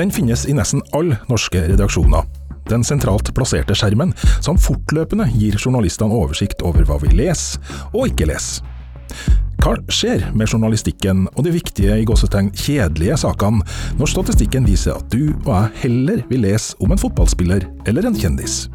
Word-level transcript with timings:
Den 0.00 0.08
finnes 0.10 0.46
i 0.48 0.54
nesten 0.56 0.80
alle 0.96 1.18
norske 1.28 1.60
redaksjoner. 1.68 2.24
Den 2.70 2.80
sentralt 2.86 3.28
plasserte 3.36 3.74
skjermen 3.76 4.14
som 4.40 4.56
fortløpende 4.56 5.26
gir 5.34 5.58
journalistene 5.60 6.16
oversikt 6.16 6.62
over 6.64 6.86
hva 6.88 6.96
vi 7.02 7.10
leser 7.18 7.60
og 7.90 8.06
ikke 8.08 8.30
leser. 8.30 8.64
Hva 9.60 9.74
skjer 9.92 10.24
med 10.32 10.48
journalistikken 10.48 11.26
og 11.34 11.44
de 11.44 11.52
viktige 11.52 11.98
i 12.00 12.08
gåsetegn 12.08 12.48
kjedelige 12.56 13.18
sakene 13.26 13.60
når 14.00 14.12
statistikken 14.14 14.64
viser 14.64 14.96
at 14.96 15.12
du 15.12 15.34
og 15.34 15.52
jeg 15.52 15.76
heller 15.82 16.24
vil 16.32 16.46
lese 16.46 16.80
om 16.80 16.96
en 16.96 17.04
fotballspiller 17.04 17.68
eller 17.84 18.08
en 18.08 18.16
kjendis? 18.16 18.70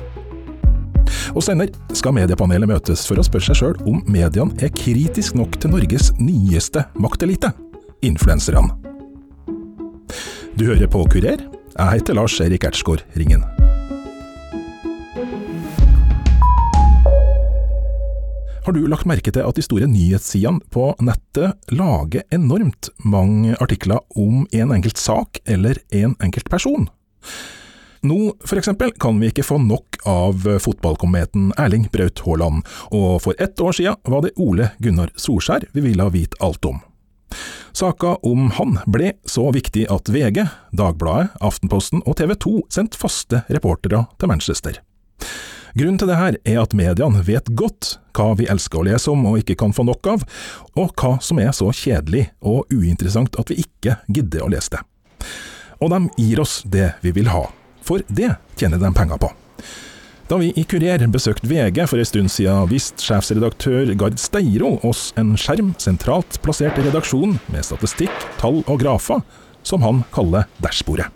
Og 1.33 1.41
senere 1.41 1.97
skal 1.97 2.13
mediepanelet 2.13 2.69
møtes 2.69 3.09
for 3.09 3.17
å 3.17 3.25
spørre 3.25 3.49
seg 3.49 3.63
sjøl 3.63 3.77
om 3.89 4.03
mediene 4.05 4.53
er 4.61 4.77
kritisk 4.77 5.41
nok 5.41 5.57
til 5.57 5.73
Norges 5.73 6.13
nyeste 6.21 6.85
maktelite 7.01 7.55
influenserne. 8.05 8.84
Du 10.55 10.63
hører 10.69 10.87
på 10.87 11.01
Kurer. 11.11 11.41
Jeg 11.75 11.91
heter 11.91 12.15
Lars 12.15 12.37
Erik 12.39 12.63
Ertsgaard 12.63 13.01
Ringen. 13.19 13.41
Har 18.63 18.71
du 18.71 18.79
lagt 18.87 19.03
merke 19.03 19.33
til 19.35 19.43
at 19.43 19.59
de 19.59 19.65
store 19.67 19.89
nyhetssidene 19.91 20.63
på 20.71 20.93
nettet 21.03 21.75
lager 21.75 22.23
enormt 22.31 22.87
mange 23.03 23.59
artikler 23.59 23.99
om 24.15 24.47
en 24.55 24.71
enkelt 24.77 24.95
sak 24.95 25.43
eller 25.43 25.83
en 25.91 26.15
enkelt 26.23 26.47
person? 26.47 26.87
Nå, 28.07 28.19
for 28.47 28.55
eksempel, 28.55 28.95
kan 28.95 29.19
vi 29.19 29.33
ikke 29.33 29.43
få 29.43 29.59
nok 29.59 29.99
av 30.07 30.47
fotballkometen 30.63 31.51
Erling 31.59 31.91
Braut 31.91 32.23
Haaland, 32.23 32.63
og 32.95 33.25
for 33.27 33.35
ett 33.43 33.59
år 33.59 33.75
siden 33.75 33.99
var 34.07 34.23
det 34.23 34.37
Ole 34.39 34.71
Gunnar 34.79 35.11
Solskjær 35.19 35.67
vi 35.75 35.89
ville 35.91 36.11
vite 36.15 36.39
alt 36.39 36.63
om. 36.71 36.79
Saka 37.75 38.15
om 38.23 38.49
han 38.55 38.77
ble 38.87 39.13
så 39.27 39.49
viktig 39.51 39.87
at 39.91 40.09
VG, 40.09 40.45
Dagbladet, 40.71 41.33
Aftenposten 41.43 42.03
og 42.05 42.17
TV 42.19 42.35
2 42.39 42.53
sendte 42.71 42.99
faste 42.99 43.41
reportere 43.51 44.05
til 44.19 44.31
Manchester. 44.31 44.79
Grunnen 45.75 45.97
til 45.99 46.07
det 46.07 46.15
her 46.15 46.37
er 46.47 46.61
at 46.61 46.75
mediene 46.77 47.23
vet 47.27 47.49
godt 47.59 47.97
hva 48.15 48.29
vi 48.39 48.47
elsker 48.47 48.79
å 48.79 48.85
lese 48.87 49.11
om 49.11 49.25
og 49.27 49.41
ikke 49.41 49.57
kan 49.59 49.75
få 49.75 49.83
nok 49.83 50.07
av, 50.07 50.23
og 50.79 50.93
hva 50.95 51.17
som 51.19 51.41
er 51.43 51.51
så 51.51 51.67
kjedelig 51.75 52.29
og 52.39 52.71
uinteressant 52.71 53.35
at 53.41 53.51
vi 53.51 53.59
ikke 53.65 53.97
gidder 54.07 54.45
å 54.45 54.51
lese 54.53 54.77
det. 54.77 54.85
Og 55.83 55.91
de 55.91 55.99
gir 56.15 56.39
oss 56.39 56.61
det 56.63 56.93
vi 57.03 57.11
vil 57.17 57.27
ha, 57.27 57.43
for 57.83 58.07
det 58.07 58.37
tjener 58.55 58.79
de 58.79 58.93
penger 58.95 59.19
på. 59.19 59.33
Da 60.25 60.39
vi 60.41 60.47
i 60.57 60.63
Kurer 60.65 61.03
besøkte 61.13 61.45
VG 61.45 61.83
for 61.85 62.01
en 62.01 62.07
stund 62.09 62.31
siden, 62.33 62.65
viste 62.71 63.03
sjefsredaktør 63.05 63.91
Gard 63.93 64.15
Steiro 64.17 64.71
oss 64.81 65.11
en 65.21 65.35
skjerm 65.37 65.75
sentralt 65.77 66.39
plassert 66.41 66.79
i 66.81 66.85
redaksjonen 66.87 67.35
med 67.53 67.67
statistikk, 67.67 68.25
tall 68.41 68.63
og 68.63 68.79
grafer, 68.81 69.21
som 69.61 69.85
han 69.85 69.99
kaller 70.15 70.47
dashbordet. 70.65 71.11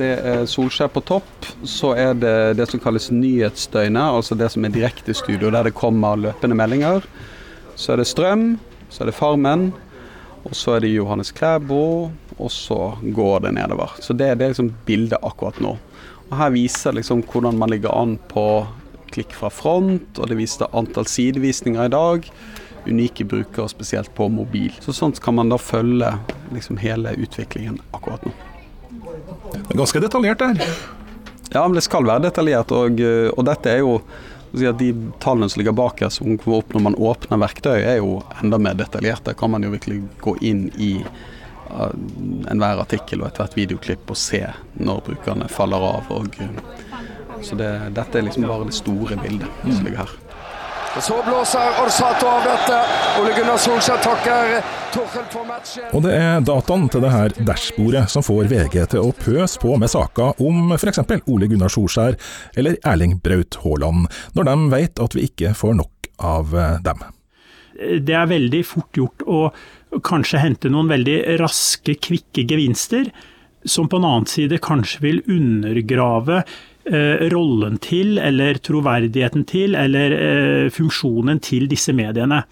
Det 0.00 0.14
er 0.16 0.48
Solskjær 0.48 0.88
på 0.94 1.02
topp. 1.04 1.28
Så 1.68 1.92
er 1.92 2.16
det 2.16 2.56
det 2.56 2.70
som 2.70 2.80
kalles 2.80 3.10
nyhetsdøgnet, 3.12 4.16
altså 4.16 4.38
det 4.40 4.48
som 4.54 4.64
er 4.64 4.72
direkte 4.72 5.12
i 5.12 5.18
studio, 5.20 5.52
der 5.52 5.68
det 5.68 5.76
kommer 5.76 6.16
løpende 6.16 6.56
meldinger. 6.56 7.04
Så 7.76 7.92
er 7.92 8.00
det 8.00 8.08
Strøm, 8.08 8.54
så 8.88 9.04
er 9.04 9.10
det 9.10 9.18
Farmen, 9.18 9.74
og 10.40 10.56
så 10.56 10.78
er 10.78 10.86
det 10.86 10.94
Johannes 10.94 11.36
Klæbo, 11.36 12.08
og 12.38 12.50
så 12.54 12.94
går 13.02 13.44
det 13.44 13.58
nedover. 13.60 13.92
Så 14.00 14.16
det, 14.16 14.38
det 14.40 14.48
er 14.48 14.56
liksom 14.56 14.72
bildet 14.88 15.20
akkurat 15.20 15.60
nå. 15.60 15.76
Og 16.30 16.36
Her 16.40 16.50
viser 16.54 16.96
liksom 16.96 17.22
hvordan 17.26 17.58
man 17.58 17.70
ligger 17.70 17.94
an 17.94 18.16
på 18.30 18.66
klikk 19.14 19.34
fra 19.36 19.50
front, 19.52 20.18
og 20.18 20.30
det 20.30 20.38
viser 20.40 20.72
antall 20.76 21.06
sidevisninger 21.08 21.86
i 21.86 21.92
dag. 21.92 22.30
Unike 22.86 23.26
brukere, 23.26 23.68
spesielt 23.70 24.12
på 24.14 24.28
mobil. 24.30 24.74
Så 24.82 24.94
Sånn 24.94 25.14
kan 25.22 25.38
man 25.38 25.50
da 25.50 25.58
følge 25.58 26.12
liksom 26.54 26.78
hele 26.82 27.14
utviklingen 27.18 27.80
akkurat 27.96 28.26
nå. 28.26 28.34
Det 29.56 29.74
er 29.74 29.80
ganske 29.80 30.02
detaljert 30.02 30.42
der. 30.42 30.60
Ja, 31.52 31.62
men 31.62 31.76
det 31.78 31.86
skal 31.86 32.06
være 32.06 32.26
detaljert. 32.26 32.74
Og, 32.74 33.00
og 33.34 33.46
dette 33.48 33.72
er 33.72 33.84
jo 33.84 34.00
De 34.56 34.88
tallene 35.20 35.50
som 35.50 35.60
ligger 35.60 35.74
bak 35.76 35.98
her, 36.00 36.08
som 36.08 36.38
kommer 36.38 36.62
opp 36.62 36.70
når 36.72 36.82
man 36.86 36.94
åpner 36.96 37.40
verktøy, 37.42 37.76
er 37.76 37.98
jo 37.98 38.22
enda 38.40 38.56
mer 38.62 38.78
detaljerte. 38.78 39.32
Der 39.32 39.36
kan 39.36 39.50
man 39.52 39.66
jo 39.66 39.72
virkelig 39.74 39.98
gå 40.22 40.36
inn 40.40 40.70
i 40.80 41.02
enhver 42.50 42.82
artikkel 42.82 43.22
og 43.22 43.30
ethvert 43.30 43.56
videoklipp 43.58 44.12
og 44.12 44.20
se 44.20 44.42
når 44.80 45.02
brukerne 45.10 45.48
faller 45.52 45.88
av. 45.92 46.12
Og, 46.14 46.38
så 47.44 47.58
det, 47.58 47.72
dette 47.96 48.18
er 48.18 48.28
liksom 48.28 48.46
bare 48.48 48.68
det 48.68 48.76
store 48.76 49.18
bildet 49.20 49.66
som 49.66 49.82
ligger 49.84 50.04
her. 50.04 50.14
Og 50.96 51.02
Så 51.04 51.16
blåser 51.26 51.80
Orsato 51.82 52.28
av 52.30 52.46
dette. 52.46 52.76
Ole 53.20 53.32
Gunnar 53.36 53.58
Solskjær 53.60 53.98
takker 54.00 54.54
Torkel 54.94 55.26
for 55.28 55.44
matchen. 55.44 55.84
Og 55.92 56.06
det 56.06 56.14
er 56.16 56.46
dataen 56.48 56.86
til 56.88 57.04
det 57.04 57.10
her 57.12 57.34
dashbordet 57.36 58.06
som 58.08 58.24
får 58.24 58.48
VG 58.48 58.78
til 58.94 59.04
å 59.04 59.10
pøse 59.12 59.60
på 59.60 59.74
med 59.76 59.92
saker 59.92 60.40
om 60.40 60.72
f.eks. 60.78 61.02
Ole 61.28 61.50
Gunnar 61.52 61.74
Solskjær 61.74 62.16
eller 62.56 62.80
Erling 62.88 63.18
Braut 63.20 63.58
Haaland, 63.60 64.08
når 64.38 64.48
de 64.48 64.56
vet 64.72 65.04
at 65.04 65.18
vi 65.18 65.26
ikke 65.28 65.52
får 65.58 65.76
nok 65.82 66.10
av 66.16 66.56
dem. 66.88 67.04
Det 67.76 68.16
er 68.16 68.32
veldig 68.32 68.62
fort 68.64 68.96
gjort 68.96 69.26
å 69.28 69.40
kanskje 70.06 70.42
hente 70.42 70.70
noen 70.72 70.90
veldig 70.90 71.18
raske, 71.40 71.96
kvikke 72.02 72.46
gevinster, 72.48 73.10
som 73.66 73.88
på 73.90 73.98
en 73.98 74.06
annen 74.06 74.30
side 74.30 74.60
kanskje 74.62 75.02
vil 75.02 75.22
undergrave 75.26 76.42
eh, 76.86 77.24
rollen 77.32 77.80
til, 77.82 78.14
eller 78.22 78.60
troverdigheten 78.62 79.42
til, 79.48 79.74
eller 79.78 80.14
eh, 80.14 80.68
funksjonen 80.74 81.40
til 81.42 81.66
disse 81.70 81.94
mediene. 81.96 82.44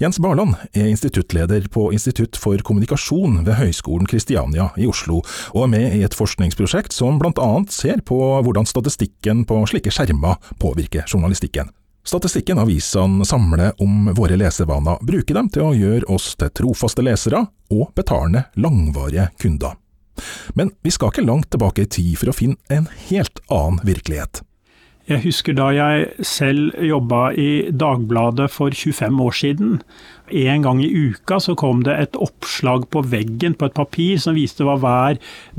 Jens 0.00 0.20
Barland 0.22 0.56
er 0.72 0.88
instituttleder 0.88 1.68
på 1.72 1.90
Institutt 1.92 2.40
for 2.40 2.56
kommunikasjon 2.64 3.42
ved 3.44 3.58
Høgskolen 3.60 4.08
Kristiania 4.08 4.70
i 4.80 4.88
Oslo, 4.88 5.20
og 5.52 5.66
er 5.66 5.74
med 5.74 5.98
i 5.98 6.02
et 6.06 6.16
forskningsprosjekt 6.16 6.96
som 6.96 7.20
bl.a. 7.20 7.52
ser 7.72 8.00
på 8.08 8.22
hvordan 8.40 8.68
statistikken 8.68 9.44
på 9.48 9.60
slike 9.68 9.92
skjermer 9.92 10.40
påvirker 10.62 11.04
journalistikken. 11.08 11.72
Statistikken 12.04 12.58
avisene 12.58 13.24
samler 13.24 13.72
om 13.82 14.10
våre 14.16 14.36
lesevaner, 14.36 14.98
bruker 15.06 15.38
dem 15.38 15.50
til 15.54 15.68
å 15.68 15.74
gjøre 15.76 16.08
oss 16.10 16.32
til 16.38 16.50
trofaste 16.50 17.04
lesere 17.04 17.44
og 17.70 17.92
betalende, 17.96 18.48
langvarige 18.58 19.28
kunder. 19.40 19.78
Men 20.58 20.72
vi 20.82 20.90
skal 20.92 21.12
ikke 21.12 21.24
langt 21.24 21.50
tilbake 21.54 21.86
i 21.86 21.90
tid 21.90 22.18
for 22.20 22.32
å 22.32 22.36
finne 22.36 22.58
en 22.74 22.88
helt 23.08 23.38
annen 23.48 23.80
virkelighet. 23.86 24.42
Jeg 25.12 25.26
husker 25.26 25.56
da 25.56 25.66
jeg 25.74 26.24
selv 26.24 26.72
jobba 26.80 27.32
i 27.36 27.68
Dagbladet 27.68 28.46
for 28.54 28.72
25 28.72 29.18
år 29.20 29.34
siden. 29.36 29.74
En 30.32 30.62
gang 30.64 30.78
i 30.80 30.88
uka 30.88 31.36
så 31.42 31.52
kom 31.58 31.82
det 31.84 31.96
et 32.00 32.16
oppslag 32.16 32.86
på 32.94 33.02
veggen 33.12 33.52
på 33.58 33.68
et 33.68 33.76
papir 33.76 34.22
som 34.22 34.38
viste 34.38 34.64
hva 34.64 34.78
hver 34.80 35.18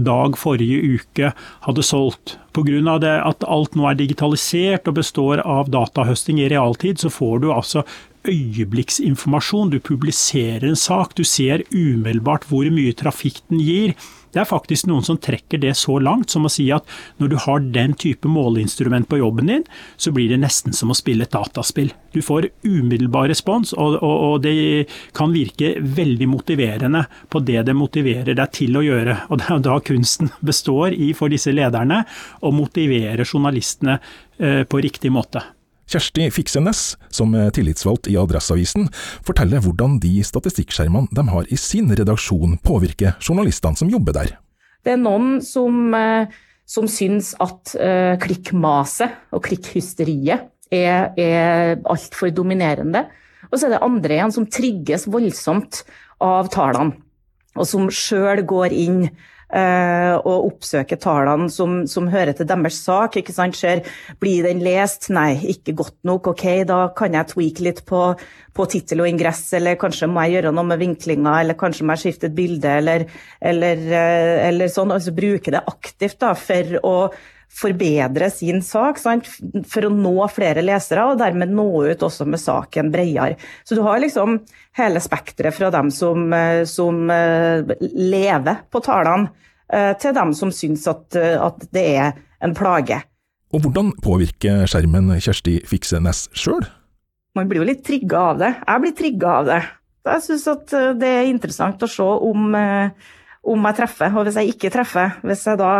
dag 0.09 0.39
forrige 0.41 0.95
uke 0.95 1.33
hadde 1.67 1.85
solgt. 1.85 2.39
Pga. 2.53 2.97
at 3.29 3.45
alt 3.45 3.75
nå 3.75 3.85
er 3.89 3.99
digitalisert 3.99 4.87
og 4.87 4.97
består 4.97 5.43
av 5.45 5.69
datahøsting 5.69 6.41
i 6.41 6.49
realtid, 6.49 6.97
så 6.97 7.09
får 7.09 7.39
du 7.43 7.51
altså 7.53 7.83
øyeblikksinformasjon. 8.29 9.71
Du 9.73 9.79
publiserer 9.79 10.67
en 10.67 10.79
sak, 10.79 11.15
du 11.15 11.23
ser 11.27 11.65
umiddelbart 11.71 12.47
hvor 12.49 12.67
mye 12.73 12.95
trafikk 12.97 13.41
den 13.49 13.63
gir. 13.63 13.95
Det 14.33 14.41
er 14.41 14.49
faktisk 14.49 14.87
noen 14.89 15.05
som 15.05 15.19
trekker 15.21 15.61
det 15.61 15.75
så 15.77 15.99
langt 16.01 16.33
som 16.33 16.47
å 16.47 16.51
si 16.51 16.65
at 16.73 16.87
når 17.21 17.29
du 17.29 17.35
har 17.43 17.65
den 17.75 17.93
type 17.99 18.29
måleinstrument 18.29 19.05
på 19.09 19.19
jobben 19.21 19.51
din, 19.51 19.65
så 19.95 20.13
blir 20.15 20.31
det 20.31 20.41
nesten 20.41 20.73
som 20.73 20.89
å 20.89 20.97
spille 20.97 21.27
et 21.27 21.35
dataspill. 21.35 21.91
Du 22.13 22.21
får 22.25 22.49
umiddelbar 22.65 23.29
respons, 23.29 23.75
og, 23.77 23.99
og, 24.01 24.15
og 24.27 24.41
det 24.45 24.55
kan 25.13 25.33
virke 25.35 25.75
veldig 25.77 26.29
motiverende 26.33 27.05
på 27.29 27.43
det 27.45 27.61
det 27.69 27.77
motiverer 27.77 28.33
deg 28.33 28.53
til 28.57 28.79
å 28.79 28.85
gjøre. 28.85 29.19
Og 29.29 29.41
det 29.41 29.51
er 29.53 29.65
da 29.69 29.79
kunsten 29.85 30.33
består 30.49 30.97
i 30.97 31.13
for 31.17 31.33
disse 31.33 31.53
lederne 31.53 32.01
å 32.41 32.53
motivere 32.55 33.27
journalistene 33.27 33.99
eh, 34.39 34.63
på 34.65 34.81
riktig 34.81 35.13
måte. 35.13 35.45
Kjersti 35.93 36.25
Fiksenes, 36.33 36.95
som 37.13 37.35
er 37.37 37.51
tillitsvalgt 37.53 38.07
i 38.09 38.15
Adresseavisen, 38.17 38.87
forteller 39.25 39.61
hvordan 39.61 39.99
de 40.01 40.23
statistikkskjermene 40.25 41.13
de 41.13 41.25
har 41.29 41.49
i 41.53 41.57
sin 41.59 41.91
redaksjon 41.93 42.57
påvirker 42.65 43.19
journalistene 43.21 43.77
som 43.77 43.91
jobber 43.93 44.17
der. 44.17 44.31
Det 44.83 44.95
er 44.95 45.03
noen 45.03 45.37
som, 45.45 45.93
eh, 45.93 46.31
som 46.65 46.87
syns 46.89 47.33
at 47.43 47.75
uh, 47.77 48.15
klikkmaset 48.23 49.35
og 49.35 49.43
klikkhysteriet 49.45 50.49
er, 50.73 51.13
er 51.13 51.77
altfor 51.85 52.33
dominerende. 52.33 53.05
Og 53.51 53.59
så 53.59 53.67
er 53.67 53.75
det 53.75 53.83
andre 53.85 54.17
igjen 54.17 54.33
som 54.33 54.49
trigges 54.49 55.05
voldsomt 55.11 55.83
av 56.23 56.49
tallene, 56.53 56.97
og 57.53 57.69
som 57.69 57.85
sjøl 57.93 58.41
går 58.49 58.73
inn 58.73 59.03
og 59.53 60.47
oppsøke 60.47 60.97
tallene 60.97 61.49
som, 61.53 61.83
som, 61.89 62.07
hører 62.09 62.33
til 62.37 62.47
deres 62.49 62.79
sak. 62.81 63.19
ikke 63.19 63.35
sant, 63.35 63.57
Ser, 63.59 63.83
Blir 64.21 64.47
den 64.47 64.63
lest? 64.65 65.11
Nei, 65.13 65.35
ikke 65.53 65.75
godt 65.77 65.99
nok. 66.07 66.31
Ok, 66.33 66.45
da 66.69 66.87
kan 66.97 67.13
jeg 67.13 67.29
tweake 67.33 67.65
litt 67.67 67.83
på, 67.89 68.01
på 68.53 68.67
tittel 68.71 69.03
og 69.03 69.11
ingress, 69.11 69.45
eller 69.59 69.77
kanskje 69.81 70.09
må 70.09 70.25
jeg 70.25 70.39
gjøre 70.39 70.55
noe 70.55 70.71
med 70.71 70.81
vinklinga, 70.81 71.35
eller 71.41 71.59
kanskje 71.59 71.85
må 71.85 71.97
jeg 71.97 72.05
skifte 72.07 72.31
et 72.31 72.37
bilde, 72.37 72.73
eller, 72.81 73.05
eller, 73.41 73.85
uh, 73.93 74.47
eller 74.47 74.73
sånn. 74.73 74.93
Altså 74.95 75.13
bruke 75.15 75.53
det 75.53 75.63
aktivt 75.69 76.19
da, 76.23 76.33
for 76.37 76.79
å 76.81 76.97
forbedre 77.53 78.29
sin 78.33 78.61
sak, 78.65 78.99
sant? 79.01 79.29
for 79.69 79.85
å 79.87 79.93
nå 79.93 80.15
flere 80.33 80.63
lesere, 80.65 81.05
og 81.05 81.21
dermed 81.21 81.53
nå 81.53 81.67
ut 81.85 82.05
også 82.05 82.25
med 82.29 82.41
saken 82.41 82.91
bredere. 82.93 83.37
Så 83.63 83.77
du 83.77 83.83
har 83.85 84.01
liksom 84.01 84.39
hele 84.79 85.01
spekteret 85.03 85.55
fra 85.55 85.69
dem 85.73 85.91
som, 85.93 86.25
eh, 86.33 86.63
som 86.69 87.05
lever 87.09 88.63
på 88.71 88.83
tallene, 88.83 89.29
eh, 89.71 89.93
til 90.01 90.13
dem 90.13 90.33
som 90.33 90.51
syns 90.51 90.87
at, 90.89 91.15
at 91.15 91.67
det 91.71 91.85
er 91.97 92.13
en 92.41 92.55
plage. 92.57 93.01
Og 93.53 93.61
hvordan 93.61 93.93
påvirker 94.01 94.65
skjermen 94.65 95.13
Kjersti 95.21 95.59
Fiksenes 95.69 96.27
sjøl? 96.33 96.65
Man 97.37 97.49
blir 97.49 97.61
jo 97.61 97.69
litt 97.69 97.83
trigga 97.85 98.29
av 98.33 98.39
det. 98.41 98.55
Jeg 98.65 98.81
blir 98.81 98.95
trigga 98.97 99.33
av 99.39 99.45
det. 99.45 99.59
Jeg 100.09 100.23
syns 100.25 100.47
at 100.49 100.73
det 100.99 101.09
er 101.09 101.29
interessant 101.29 101.85
å 101.85 101.89
se 101.89 102.03
om, 102.03 102.49
om 102.53 103.67
jeg 103.69 103.77
treffer, 103.77 104.17
og 104.17 104.25
hvis 104.25 104.39
jeg 104.41 104.55
ikke 104.55 104.73
treffer, 104.73 105.13
hvis 105.23 105.45
jeg 105.47 105.61
da 105.61 105.73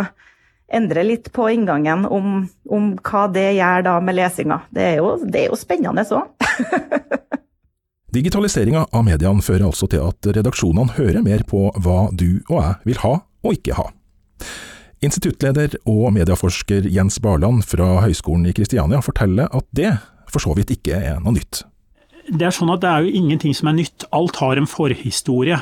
endre 0.72 1.04
litt 1.06 1.32
på 1.34 1.48
inngangen 1.52 2.06
om, 2.06 2.44
om 2.70 2.92
hva 3.04 3.26
det 3.32 3.50
gjør 3.58 3.86
da 3.88 3.96
med 4.04 4.18
lesinga. 4.18 4.62
Det 4.74 4.86
er 4.94 5.02
jo, 5.02 5.16
det 5.24 5.44
er 5.44 5.52
jo 5.52 5.60
spennende 5.60 6.06
òg. 6.08 6.32
Digitaliseringa 8.14 8.86
av 8.94 9.06
mediene 9.08 9.42
fører 9.42 9.66
altså 9.66 9.90
til 9.90 10.04
at 10.06 10.30
redaksjonene 10.36 10.94
hører 11.00 11.26
mer 11.26 11.42
på 11.50 11.66
hva 11.82 12.08
du 12.14 12.44
og 12.50 12.60
jeg 12.60 12.76
vil 12.92 13.02
ha 13.02 13.14
og 13.24 13.58
ikke 13.58 13.78
ha. 13.80 13.88
Instituttleder 15.04 15.76
og 15.90 16.14
medieforsker 16.16 16.86
Jens 16.94 17.18
Barland 17.20 17.66
fra 17.68 17.98
Høgskolen 18.06 18.46
i 18.48 18.54
Kristiania 18.56 19.02
forteller 19.04 19.50
at 19.52 19.66
det 19.76 19.96
for 20.32 20.44
så 20.46 20.54
vidt 20.58 20.72
ikke 20.78 20.96
er 20.96 21.20
noe 21.20 21.36
nytt 21.36 21.66
det 22.32 22.46
er 22.48 22.54
sånn 22.56 22.72
at 22.72 22.80
det 22.84 22.90
er 22.90 23.04
jo 23.04 23.16
ingenting 23.20 23.56
som 23.58 23.68
er 23.68 23.76
nytt. 23.76 24.06
Alt 24.16 24.38
har 24.40 24.60
en 24.60 24.68
forhistorie. 24.70 25.58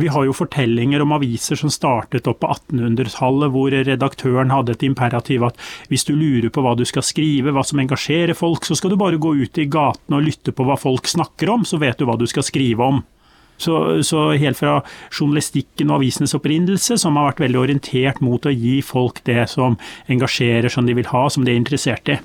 Vi 0.00 0.10
har 0.12 0.26
jo 0.26 0.34
fortellinger 0.36 1.00
om 1.04 1.14
aviser 1.16 1.56
som 1.56 1.72
startet 1.72 2.28
opp 2.28 2.42
på 2.42 2.50
1800-tallet, 2.52 3.52
hvor 3.54 3.72
redaktøren 3.72 4.52
hadde 4.52 4.76
et 4.76 4.84
imperativ 4.84 5.46
at 5.48 5.60
hvis 5.88 6.04
du 6.08 6.12
lurer 6.12 6.52
på 6.52 6.64
hva 6.64 6.74
du 6.76 6.84
skal 6.88 7.06
skrive, 7.06 7.54
hva 7.56 7.64
som 7.64 7.80
engasjerer 7.80 8.36
folk, 8.36 8.68
så 8.68 8.76
skal 8.76 8.92
du 8.92 9.00
bare 9.00 9.20
gå 9.20 9.34
ut 9.40 9.62
i 9.62 9.68
gatene 9.72 10.20
og 10.20 10.28
lytte 10.28 10.52
på 10.52 10.68
hva 10.68 10.76
folk 10.80 11.08
snakker 11.08 11.52
om, 11.52 11.64
så 11.68 11.80
vet 11.80 12.00
du 12.00 12.08
hva 12.08 12.18
du 12.20 12.28
skal 12.28 12.44
skrive 12.44 12.92
om. 12.92 13.02
Så, 13.62 14.02
så, 14.02 14.32
helt 14.34 14.58
fra 14.58 14.80
journalistikken 15.12 15.92
og 15.92 16.00
avisenes 16.00 16.34
opprinnelse, 16.34 16.96
som 16.98 17.18
har 17.18 17.28
vært 17.30 17.44
veldig 17.44 17.60
orientert 17.60 18.22
mot 18.24 18.42
å 18.48 18.50
gi 18.50 18.80
folk 18.82 19.20
det 19.28 19.44
som 19.52 19.76
engasjerer, 20.10 20.66
som 20.72 20.88
de 20.88 20.96
vil 20.98 21.10
ha, 21.12 21.28
som 21.30 21.46
de 21.46 21.52
er 21.52 21.60
interessert 21.60 22.10
i. 22.10 22.18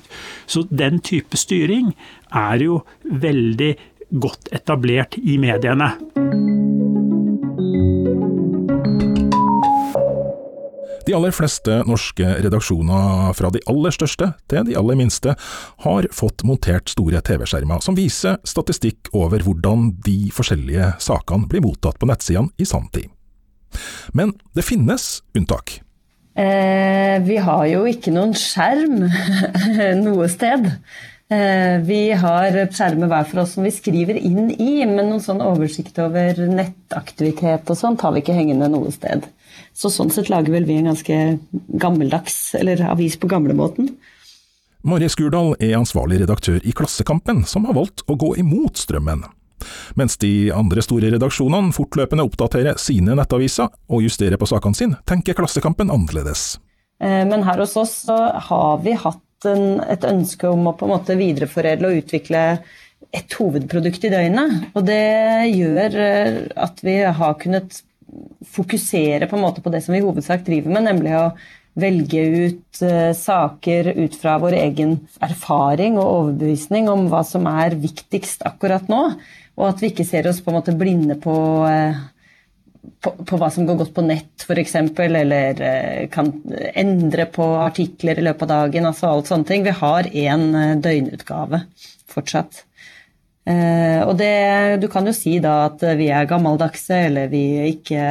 Så 0.50 0.64
den 0.70 0.98
type 1.04 1.38
styring 1.38 1.92
er 2.34 2.64
jo 2.64 2.82
veldig 3.08 3.72
godt 4.20 4.52
etablert 4.56 5.18
i 5.20 5.36
mediene. 5.40 5.92
De 11.08 11.14
aller 11.16 11.32
fleste 11.32 11.72
norske 11.88 12.26
redaksjoner, 12.44 13.30
fra 13.32 13.48
de 13.48 13.62
aller 13.70 13.94
største 13.96 14.26
til 14.52 14.66
de 14.68 14.76
aller 14.76 14.98
minste, 15.00 15.32
har 15.84 16.08
fått 16.12 16.44
montert 16.44 16.92
store 16.92 17.22
TV-skjermer 17.24 17.80
som 17.84 17.96
viser 17.96 18.36
statistikk 18.44 19.08
over 19.16 19.40
hvordan 19.46 19.94
de 20.04 20.28
forskjellige 20.36 20.90
sakene 21.00 21.48
blir 21.48 21.64
mottatt 21.64 21.96
på 21.96 22.10
nettsidene 22.10 22.52
i 22.60 22.68
sanntid. 22.68 23.08
Men 24.12 24.34
det 24.56 24.66
finnes 24.68 25.22
unntak. 25.36 25.78
Eh, 26.38 27.16
vi 27.24 27.40
har 27.40 27.64
jo 27.72 27.86
ikke 27.88 28.12
noen 28.12 28.36
skjerm 28.36 29.00
noe 30.04 30.28
sted. 30.28 30.68
Eh, 31.28 31.80
vi 31.84 32.12
har 32.16 32.54
skjermer 32.72 33.10
hver 33.10 33.26
for 33.28 33.42
oss 33.42 33.52
som 33.56 33.66
vi 33.66 33.72
skriver 33.74 34.16
inn 34.16 34.48
i, 34.54 34.80
men 34.88 35.10
noen 35.10 35.20
sånn 35.20 35.42
oversikt 35.44 35.98
over 36.00 36.38
nettaktivitet 36.48 37.68
og 37.68 37.76
sånt 37.76 38.04
har 38.04 38.14
vi 38.14 38.22
ikke 38.22 38.36
hengende 38.36 38.70
noe 38.72 38.92
sted. 38.94 39.26
Så 39.76 39.90
sånn 39.92 40.12
sett 40.12 40.30
lager 40.32 40.54
vel 40.56 40.64
vi 40.64 40.78
en 40.80 40.88
ganske 40.88 41.18
gammeldags, 41.52 42.54
eller 42.56 42.80
avis 42.88 43.18
på 43.20 43.28
gamlemåten. 43.28 43.92
Mari 44.88 45.10
Skurdal 45.12 45.52
er 45.60 45.76
ansvarlig 45.76 46.22
redaktør 46.22 46.62
i 46.64 46.72
Klassekampen, 46.72 47.44
som 47.44 47.68
har 47.68 47.76
valgt 47.76 48.06
å 48.08 48.16
gå 48.16 48.32
imot 48.40 48.80
strømmen. 48.80 49.26
Mens 50.00 50.16
de 50.22 50.48
andre 50.54 50.80
store 50.86 51.10
redaksjonene 51.12 51.74
fortløpende 51.76 52.24
oppdaterer 52.24 52.78
sine 52.80 53.16
nettaviser 53.18 53.68
og 53.90 54.04
justerer 54.06 54.40
på 54.40 54.48
sakene 54.48 54.78
sine, 54.78 55.00
tenker 55.04 55.36
Klassekampen 55.36 55.92
annerledes. 55.92 56.54
Eh, 57.02 57.24
men 57.28 57.44
her 57.44 57.60
hos 57.60 57.76
oss 57.76 57.96
så 58.06 58.16
har 58.48 58.80
vi 58.86 58.96
hatt 58.96 59.20
en, 59.46 59.80
et 59.86 60.04
ønske 60.08 60.48
om 60.50 60.66
å 60.70 60.74
på 60.76 60.88
en 60.88 60.94
måte 60.96 61.18
videreforedle 61.18 61.90
og 61.90 62.02
utvikle 62.02 62.44
et 63.14 63.36
hovedprodukt 63.38 64.04
i 64.04 64.12
døgnet. 64.12 64.72
Og 64.74 64.86
det 64.88 65.04
gjør 65.52 66.00
eh, 66.02 66.40
at 66.58 66.82
vi 66.84 66.98
har 67.04 67.38
kunnet 67.40 67.82
fokusere 68.48 69.28
på 69.28 69.36
en 69.36 69.44
måte 69.44 69.62
på 69.62 69.70
det 69.72 69.82
som 69.84 69.94
vi 69.94 70.00
i 70.02 70.04
hovedsak 70.04 70.44
driver 70.46 70.72
med, 70.74 70.88
nemlig 70.88 71.14
å 71.18 71.24
velge 71.78 72.22
ut 72.24 72.80
uh, 72.82 73.12
saker 73.14 73.92
ut 73.98 74.14
fra 74.18 74.38
vår 74.42 74.56
egen 74.58 74.96
erfaring 75.22 75.98
og 76.00 76.08
overbevisning 76.08 76.88
om 76.90 77.06
hva 77.12 77.20
som 77.26 77.46
er 77.50 77.76
viktigst 77.78 78.42
akkurat 78.48 78.88
nå, 78.90 79.02
og 79.58 79.66
at 79.68 79.82
vi 79.82 79.92
ikke 79.92 80.06
ser 80.08 80.26
oss 80.30 80.40
på 80.42 80.50
en 80.50 80.58
måte 80.58 80.74
blinde 80.78 81.18
på, 81.22 81.36
uh, 81.68 82.00
på, 83.04 83.12
på 83.26 83.40
hva 83.40 83.50
som 83.54 83.66
går 83.68 83.80
godt 83.82 83.92
på 83.96 84.04
nett, 84.06 84.44
f.eks., 84.44 84.74
eller 85.04 85.60
uh, 85.62 86.06
kan 86.12 86.32
endre 86.74 87.28
på 87.32 87.46
artikler 87.62 88.20
i 88.20 88.26
løpet 88.28 88.46
av 88.48 88.54
dagen, 88.68 88.88
altså 88.88 89.10
alt 89.10 89.30
sånne 89.30 89.48
ting. 89.48 89.66
Vi 89.66 89.76
har 89.82 90.10
én 90.12 90.48
døgnutgave 90.82 91.64
fortsatt. 92.08 92.64
Eh, 93.48 94.00
og 94.04 94.16
det, 94.20 94.80
du 94.82 94.88
kan 94.92 95.06
jo 95.08 95.14
si 95.16 95.38
da 95.40 95.70
at 95.70 95.84
vi 95.96 96.10
er 96.12 96.28
gammeldagse, 96.28 97.06
eller 97.08 97.30
vi 97.32 97.44
ikke 97.70 98.02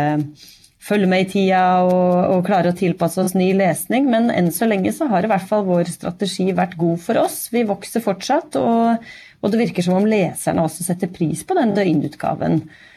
følger 0.87 1.09
med 1.11 1.25
i 1.25 1.29
tida 1.29 1.61
og, 1.83 2.13
og, 2.31 2.45
klarer 2.47 2.71
å 2.71 2.77
tilpasse 2.77 3.21
oss 3.21 3.35
ny 3.37 3.51
lesning, 3.57 4.07
men 4.09 4.31
enn 4.33 4.49
så 4.55 4.69
lenge 4.69 4.93
så 4.95 5.09
har 5.11 5.25
i 5.25 5.29
hvert 5.29 5.47
fall 5.49 5.65
vår 5.67 5.91
strategi 5.91 6.47
vært 6.57 6.77
god 6.79 7.01
for 7.03 7.21
oss. 7.25 7.41
Vi 7.53 7.65
vokser 7.67 8.03
fortsatt, 8.05 8.57
og, 8.61 9.09
og 9.41 9.53
det 9.53 9.61
virker 9.61 9.85
som 9.85 9.97
om 9.99 10.07
leserne 10.09 10.63
også 10.63 10.87
setter 10.87 11.11
pris 11.11 11.43
på 11.45 11.57
den 11.59 11.75
døgnutgaven 11.77 12.61
eh, 12.63 12.95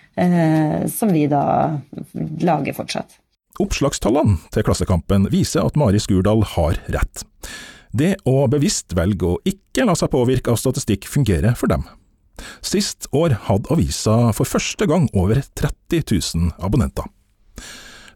som 0.92 1.12
vi 1.14 1.24
da 1.30 1.42
lager 2.44 2.76
fortsatt. 2.76 3.14
Oppslagstallene 3.60 4.38
til 4.54 4.64
Klassekampen 4.66 5.28
viser 5.32 5.64
at 5.64 5.76
Mari 5.80 6.00
Skurdal 6.00 6.44
har 6.54 6.78
rett. 6.92 7.24
Det 7.92 8.14
å 8.28 8.44
bevisst 8.50 8.94
velge 8.96 9.26
å 9.26 9.40
ikke 9.48 9.84
la 9.88 9.96
seg 9.98 10.12
påvirke 10.12 10.52
av 10.52 10.60
statistikk 10.60 11.08
fungerer 11.10 11.56
for 11.58 11.72
dem. 11.72 11.84
Sist 12.64 13.08
år 13.16 13.34
hadde 13.48 13.72
avisa 13.72 14.30
for 14.36 14.48
første 14.48 14.86
gang 14.88 15.08
over 15.12 15.42
30 15.58 16.04
000 16.06 16.52
abonnenter. 16.62 17.08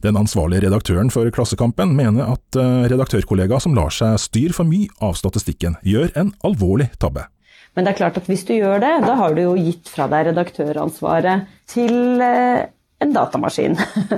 Den 0.04 0.18
ansvarlige 0.20 0.66
redaktøren 0.66 1.10
for 1.12 1.28
Klassekampen 1.32 1.94
mener 1.96 2.34
at 2.36 2.58
eh, 2.60 2.86
redaktørkollegaer 2.92 3.62
som 3.64 3.76
lar 3.76 3.92
seg 3.94 4.18
styre 4.20 4.56
for 4.56 4.68
mye 4.68 4.90
av 5.04 5.16
statistikken, 5.16 5.78
gjør 5.80 6.12
en 6.20 6.34
alvorlig 6.44 6.90
tabbe. 7.00 7.24
Men 7.74 7.86
det 7.86 7.94
er 7.94 7.98
klart 7.98 8.18
at 8.20 8.28
hvis 8.30 8.46
du 8.46 8.54
gjør 8.54 8.82
det, 8.82 8.92
da 9.04 9.16
har 9.18 9.34
du 9.34 9.42
jo 9.42 9.54
gitt 9.58 9.90
fra 9.90 10.06
deg 10.10 10.30
redaktøransvaret 10.30 11.48
til 11.70 12.22
eh, 12.22 12.66
en 13.02 13.14
datamaskin. 13.14 13.74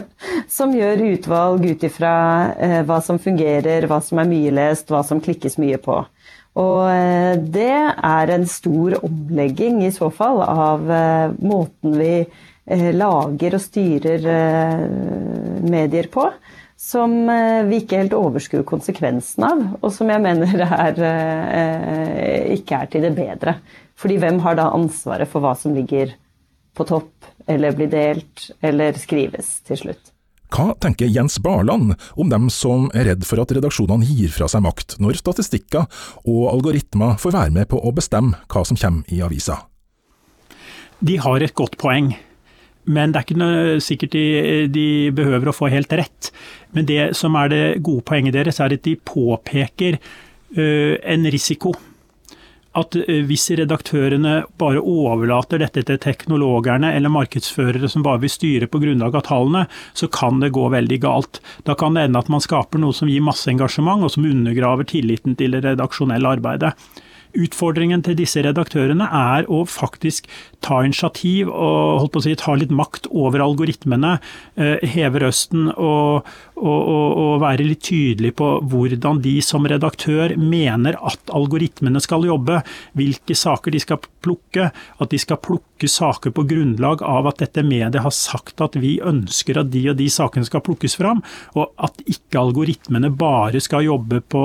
som 0.57 0.75
gjør 0.77 1.07
utvalg 1.15 1.65
ut 1.65 1.87
ifra 1.89 2.17
eh, 2.53 2.81
hva 2.87 3.01
som 3.05 3.21
fungerer, 3.23 3.89
hva 3.89 4.03
som 4.05 4.21
er 4.21 4.29
mye 4.29 4.53
lest, 4.55 4.93
hva 4.93 5.01
som 5.07 5.23
klikkes 5.25 5.57
mye 5.63 5.81
på. 5.81 6.03
Og 6.61 6.83
eh, 6.93 7.33
det 7.41 7.73
er 7.95 8.35
en 8.35 8.45
stor 8.51 8.99
omlegging 9.01 9.81
i 9.87 9.95
så 9.95 10.11
fall 10.13 10.43
av 10.45 10.85
måten 11.41 11.97
vi 11.97 12.13
lager 12.67 13.55
og 13.55 13.63
styrer 13.63 14.25
medier 15.63 16.09
på. 16.11 16.25
Som 16.77 17.25
vi 17.71 17.79
ikke 17.81 18.03
helt 18.03 18.15
overskuer 18.17 18.65
konsekvensen 18.69 19.47
av, 19.49 19.63
og 19.81 19.93
som 19.97 20.11
jeg 20.13 20.21
mener 20.21 20.61
er, 20.67 20.99
ikke 22.53 22.83
er 22.83 22.91
til 22.93 23.07
det 23.07 23.15
bedre. 23.17 23.57
Fordi 23.97 24.19
hvem 24.21 24.43
har 24.45 24.59
da 24.59 24.69
ansvaret 24.77 25.31
for 25.31 25.41
hva 25.41 25.55
som 25.57 25.73
ligger 25.73 26.13
på 26.77 26.85
topp, 26.85 27.31
eller 27.49 27.73
blir 27.73 27.89
delt, 27.89 28.51
eller 28.61 28.99
skrives 29.01 29.63
til 29.65 29.81
slutt? 29.81 30.13
Hva 30.53 30.77
tenker 30.79 31.11
Jens 31.11 31.41
Barland 31.43 31.97
om 32.15 32.29
dem 32.31 32.51
som 32.53 32.87
er 32.95 33.09
redd 33.11 33.25
for 33.27 33.43
at 33.43 33.51
redaksjonene 33.57 34.07
gir 34.07 34.31
fra 34.31 34.47
seg 34.51 34.63
makt, 34.63 34.99
når 35.03 35.19
statistikker 35.19 35.89
og 36.29 36.45
algoritmer 36.53 37.17
får 37.19 37.35
være 37.35 37.55
med 37.57 37.71
på 37.73 37.81
å 37.81 37.93
bestemme 37.97 38.39
hva 38.53 38.63
som 38.69 38.79
kommer 38.79 39.09
i 39.11 39.25
avisa? 39.27 39.59
De 41.01 41.19
har 41.21 41.43
et 41.43 41.57
godt 41.57 41.77
poeng. 41.81 42.13
Men 42.87 43.13
det 43.13 43.21
er 43.21 43.27
ikke 43.27 43.81
sikkert 43.83 44.15
de, 44.15 44.27
de, 44.71 44.87
behøver 45.17 45.51
å 45.51 45.57
få 45.57 45.71
helt 45.73 45.93
rett. 45.99 46.31
Men 46.77 46.87
det 46.87 47.11
som 47.19 47.35
er 47.39 47.51
det 47.51 47.65
gode 47.87 48.07
poenget 48.07 48.37
deres, 48.37 48.61
er 48.63 48.77
at 48.77 48.87
de 48.87 48.95
påpeker 48.97 49.99
uh, 49.99 50.95
en 51.03 51.29
risiko 51.33 51.75
at 52.77 52.97
eh, 52.99 53.23
hvis 53.27 53.49
redaktørene 53.59 54.35
bare 54.61 54.83
overlater 54.83 55.63
dette 55.63 55.85
til 55.89 56.01
teknologerne 56.03 56.93
eller 56.97 57.13
markedsførere 57.13 57.89
som 57.91 58.05
bare 58.07 58.23
vil 58.25 58.33
styre 58.33 58.69
på 58.71 58.81
grunnlag 58.83 59.17
av 59.17 59.27
tallene, 59.31 59.65
så 59.97 60.11
kan 60.13 60.43
det 60.43 60.53
gå 60.57 60.69
veldig 60.73 61.01
galt. 61.05 61.41
Da 61.69 61.77
kan 61.79 61.97
det 61.97 62.07
ende 62.07 62.21
at 62.21 62.31
man 62.33 62.45
skaper 62.45 62.83
noe 62.83 62.97
som 62.97 63.11
gir 63.11 63.25
masse 63.25 63.49
engasjement, 63.53 64.05
og 64.05 64.13
som 64.13 64.29
undergraver 64.29 64.89
tilliten 64.89 65.37
til 65.39 65.57
det 65.57 65.65
redaksjonelle 65.65 66.37
arbeidet. 66.39 66.75
Utfordringen 67.37 68.03
til 68.07 68.17
disse 68.19 68.43
redaktørene 68.45 69.07
er 69.07 69.49
å 69.53 69.63
faktisk 69.69 70.29
ta 70.65 70.81
initiativ 70.85 71.51
og 71.51 72.01
holdt 72.01 72.15
på 72.15 72.23
å 72.23 72.25
si, 72.27 72.35
ta 72.39 72.57
litt 72.59 72.73
makt 72.75 73.09
over 73.13 73.45
algoritmene, 73.45 74.17
eh, 74.57 74.83
heve 74.95 75.23
røsten 75.23 75.69
og, 75.73 76.27
og, 76.57 76.81
og, 76.81 77.07
og 77.23 77.35
være 77.45 77.67
litt 77.69 77.85
tydelig 77.87 78.33
på 78.39 78.51
hvordan 78.67 79.21
de 79.25 79.37
som 79.45 79.67
redaktør 79.69 80.35
mener 80.41 80.99
at 80.99 81.33
algoritmene 81.35 82.03
skal 82.03 82.27
jobbe, 82.27 82.63
hvilke 82.99 83.37
saker 83.37 83.75
de 83.75 83.83
skal 83.83 84.01
plukke, 84.25 84.71
at 84.73 85.13
de 85.13 85.21
skal 85.21 85.41
plukke 85.43 85.91
saker 85.91 86.33
på 86.35 86.47
grunnlag 86.49 87.05
av 87.07 87.29
at 87.31 87.43
dette 87.45 87.65
mediet 87.67 88.03
har 88.03 88.15
sagt 88.15 88.63
at 88.65 88.79
vi 88.81 88.97
ønsker 89.05 89.61
at 89.61 89.71
de 89.73 89.87
og 89.93 89.99
de 90.01 90.09
sakene 90.13 90.49
skal 90.49 90.65
plukkes 90.67 90.97
fram, 90.99 91.23
og 91.55 91.73
at 91.77 92.01
ikke 92.09 92.41
algoritmene 92.41 93.13
bare 93.15 93.61
skal 93.63 93.87
jobbe 93.87 94.23
på 94.25 94.45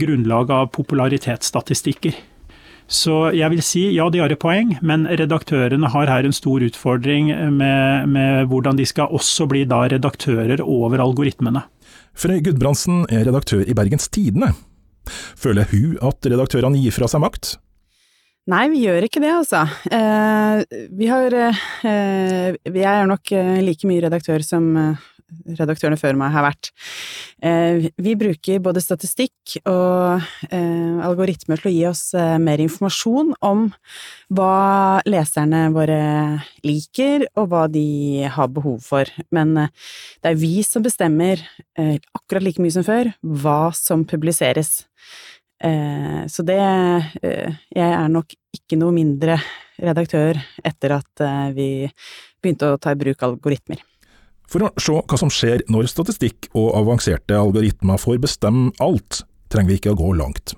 grunnlag 0.00 0.50
av 0.54 0.70
popularitetsstatistikker. 0.76 2.14
Så 2.92 3.16
jeg 3.32 3.48
vil 3.54 3.62
si 3.64 3.82
ja, 3.94 4.08
de 4.12 4.20
har 4.20 4.32
et 4.32 4.40
poeng, 4.40 4.74
men 4.84 5.06
redaktørene 5.08 5.88
har 5.94 6.10
her 6.10 6.26
en 6.28 6.34
stor 6.36 6.64
utfordring 6.66 7.30
med, 7.54 8.10
med 8.12 8.50
hvordan 8.50 8.76
de 8.76 8.86
skal 8.88 9.12
også 9.14 9.46
bli 9.48 9.64
da 9.68 9.84
redaktører 9.92 10.60
over 10.60 11.00
algoritmene. 11.00 11.64
Frøy 12.12 12.42
Gudbrandsen 12.44 13.06
er 13.08 13.24
redaktør 13.28 13.64
i 13.64 13.76
Bergens 13.76 14.10
Tidende. 14.12 14.52
Føler 15.40 15.66
hun 15.72 15.96
at 16.04 16.28
redaktørene 16.28 16.80
gir 16.82 16.94
fra 16.94 17.08
seg 17.10 17.22
makt? 17.24 17.56
Nei, 18.50 18.64
vi 18.72 18.80
gjør 18.82 19.04
ikke 19.06 19.22
det, 19.22 19.30
altså. 19.30 19.62
Eh, 19.86 20.86
vi 20.98 21.06
har 21.06 21.34
eh, 21.38 22.56
Jeg 22.66 22.88
er 22.90 23.06
nok 23.06 23.30
eh, 23.38 23.60
like 23.62 23.86
mye 23.86 24.02
redaktør 24.02 24.42
som 24.42 24.66
eh, 24.76 25.04
redaktørene 25.58 25.98
før 26.00 26.16
meg 26.18 26.32
har 26.34 26.44
vært. 26.46 26.70
Eh, 27.42 27.88
vi 28.02 28.14
bruker 28.18 28.62
både 28.62 28.82
statistikk 28.82 29.56
og 29.68 30.22
eh, 30.48 31.02
algoritmer 31.04 31.60
til 31.60 31.70
å 31.70 31.74
gi 31.74 31.82
oss 31.88 32.02
eh, 32.18 32.36
mer 32.42 32.62
informasjon 32.62 33.34
om 33.44 33.66
hva 34.32 35.02
leserne 35.08 35.64
våre 35.74 36.00
liker, 36.66 37.26
og 37.36 37.50
hva 37.52 37.66
de 37.72 38.24
har 38.32 38.50
behov 38.54 38.80
for. 38.86 39.08
Men 39.34 39.54
det 39.58 40.32
er 40.32 40.38
vi 40.38 40.62
som 40.66 40.84
bestemmer, 40.84 41.42
akkurat 41.76 42.44
like 42.44 42.62
mye 42.62 42.74
som 42.74 42.86
før, 42.86 43.12
hva 43.20 43.72
som 43.76 44.06
publiseres. 44.08 44.84
Så 45.62 46.42
det 46.42 46.58
Jeg 46.58 47.86
er 47.86 48.08
nok 48.10 48.34
ikke 48.56 48.78
noe 48.80 48.94
mindre 48.96 49.36
redaktør 49.78 50.40
etter 50.64 50.96
at 50.96 51.24
vi 51.54 51.86
begynte 52.42 52.72
å 52.72 52.80
ta 52.82 52.96
i 52.96 52.98
bruk 52.98 53.22
algoritmer. 53.28 53.84
For 54.50 54.66
å 54.66 54.72
se 54.80 54.94
hva 54.94 55.18
som 55.20 55.30
skjer 55.32 55.64
når 55.72 55.90
statistikk 55.90 56.50
og 56.52 56.74
avanserte 56.78 57.38
algoritmer 57.38 58.00
får 58.00 58.20
bestemme 58.22 58.72
alt, 58.84 59.22
trenger 59.52 59.72
vi 59.72 59.80
ikke 59.80 59.94
å 59.94 60.00
gå 60.00 60.12
langt. 60.18 60.54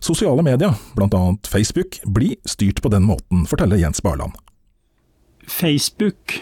Sosiale 0.00 0.44
medier, 0.44 0.72
annet 0.96 1.48
Facebook, 1.50 1.98
blir 2.06 2.36
styrt 2.48 2.80
på 2.82 2.92
den 2.92 3.04
måten, 3.08 3.44
forteller 3.48 3.80
Jens 3.80 4.00
Barland. 4.04 4.32
Facebook 5.46 6.38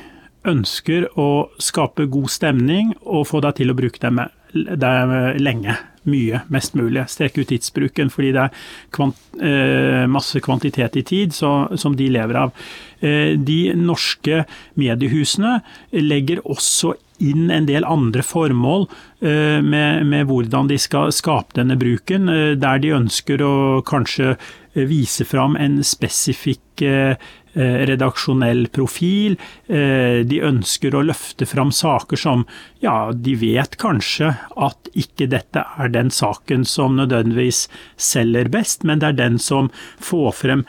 ønsker 0.46 1.08
å 1.18 1.48
skape 1.62 2.06
god 2.12 2.30
stemning 2.30 2.92
og 3.02 3.26
få 3.30 3.40
deg 3.44 3.58
til 3.58 3.72
å 3.72 3.76
bruke 3.78 4.00
dem 4.00 4.20
lenge 4.54 5.76
mye, 6.11 6.42
mest 6.52 6.76
mulig. 6.78 7.06
Strekke 7.11 7.44
ut 7.44 7.50
tidsbruken, 7.52 8.11
fordi 8.12 8.32
det 8.37 8.46
er 8.46 8.66
kvant, 8.94 9.20
eh, 9.40 10.04
masse 10.11 10.40
kvantitet 10.44 10.96
i 11.00 11.04
tid 11.06 11.34
så, 11.37 11.54
som 11.80 11.96
de 11.96 12.08
lever 12.12 12.40
av. 12.44 12.52
Eh, 13.00 13.34
de 13.37 13.75
norske 13.78 14.44
mediehusene 14.80 15.58
legger 15.92 16.44
også 16.44 16.94
inn 17.23 17.50
en 17.54 17.66
del 17.68 17.87
andre 17.87 18.25
formål 18.26 18.88
eh, 19.23 19.61
med, 19.62 20.06
med, 20.06 20.26
hvordan 20.28 20.68
de 20.70 20.78
skal 20.80 21.12
skape 21.14 21.54
denne 21.58 21.76
bruken, 21.78 22.28
eh, 22.28 22.52
der 22.58 22.82
de 22.82 22.94
ønsker 22.96 23.44
å 23.44 23.54
kanskje 23.87 24.34
vise 24.75 25.26
fram 25.28 25.54
en 25.61 25.78
spesifikk 25.87 26.82
eh, 26.82 27.14
redaksjonell 27.54 28.66
profil. 28.75 29.37
Eh, 29.66 30.23
de 30.26 30.40
ønsker 30.44 30.94
å 30.94 31.04
løfte 31.06 31.46
fram 31.46 31.73
saker 31.75 32.18
som 32.18 32.44
ja, 32.82 33.12
de 33.14 33.37
vet 33.38 33.76
kanskje 33.80 34.32
at 34.56 34.90
ikke 34.94 35.28
dette 35.30 35.62
er 35.78 35.92
den 35.94 36.11
saken 36.14 36.66
som 36.68 36.99
nødvendigvis 36.99 37.66
selger 37.96 38.50
best, 38.52 38.84
men 38.84 39.02
det 39.02 39.12
er 39.12 39.20
den 39.25 39.38
som 39.42 39.70
får 40.02 40.32
frem 40.42 40.66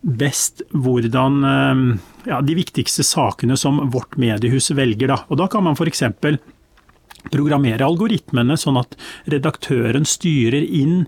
best 0.00 0.62
hvordan 0.72 1.44
eh, 1.44 1.84
ja, 2.30 2.40
de 2.40 2.56
viktigste 2.56 3.04
sakene 3.06 3.56
som 3.60 3.82
vårt 3.92 4.16
mediehus 4.20 4.70
velger. 4.76 5.12
Da. 5.12 5.22
Og 5.28 5.40
da 5.40 5.48
kan 5.52 5.66
man 5.66 5.76
f.eks. 5.76 6.04
programmere 7.30 7.84
algoritmene 7.86 8.56
sånn 8.60 8.80
at 8.80 8.96
redaktøren 9.28 10.08
styrer 10.08 10.64
inn 10.64 11.04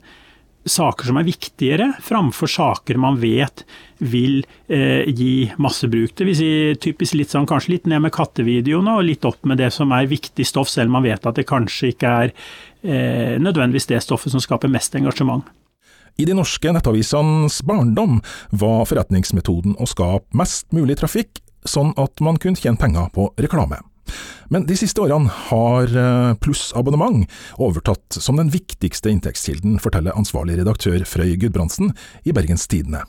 saker 0.68 1.08
som 1.08 1.18
er 1.18 1.26
viktigere, 1.26 1.88
framfor 2.04 2.50
saker 2.50 2.98
man 3.00 3.18
vet 3.22 3.64
vil 4.02 4.42
eh, 4.68 5.08
gi 5.10 5.50
masse 5.62 5.88
bruk. 5.90 6.14
Det 6.18 6.26
vil 6.26 6.38
si 6.38 6.50
typisk 6.82 7.18
litt 7.18 7.34
sånn, 7.34 7.48
kanskje 7.50 7.76
litt 7.76 7.88
ned 7.90 8.04
med 8.04 8.14
kattevideoene 8.14 8.96
og 8.98 9.06
litt 9.06 9.26
opp 9.28 9.42
med 9.48 9.60
det 9.62 9.72
som 9.74 9.92
er 9.94 10.10
viktig 10.10 10.46
stoff, 10.46 10.70
selv 10.72 10.90
om 10.90 10.98
man 10.98 11.06
vet 11.06 11.26
at 11.26 11.38
det 11.38 11.48
kanskje 11.50 11.92
ikke 11.94 12.14
er 12.24 12.32
eh, 12.32 13.38
nødvendigvis 13.42 13.90
det 13.90 14.02
stoffet 14.04 14.34
som 14.34 14.42
skaper 14.42 14.72
mest 14.72 14.94
engasjement. 14.98 15.46
I 16.20 16.26
de 16.28 16.34
norske 16.36 16.74
nettavisenes 16.74 17.62
barndom 17.64 18.18
var 18.50 18.84
forretningsmetoden 18.90 19.78
å 19.80 19.88
skape 19.88 20.36
mest 20.36 20.68
mulig 20.76 20.98
trafikk, 21.00 21.40
sånn 21.64 21.94
at 22.00 22.20
man 22.20 22.38
kunne 22.42 22.58
tjene 22.58 22.80
penger 22.80 23.08
på 23.14 23.30
reklame. 23.40 23.80
Men 24.52 24.66
de 24.68 24.76
siste 24.78 25.02
årene 25.02 25.32
har 25.48 25.92
eh, 25.96 26.34
plussabonnement 26.42 27.24
overtatt 27.62 28.18
som 28.20 28.40
den 28.40 28.52
viktigste 28.52 29.12
inntektskilden, 29.12 29.78
forteller 29.82 30.16
ansvarlig 30.18 30.58
redaktør 30.60 31.04
Frøy 31.08 31.36
Gudbrandsen 31.40 31.94
i 32.28 32.34
Bergens 32.36 32.68
Tidende. 32.70 33.04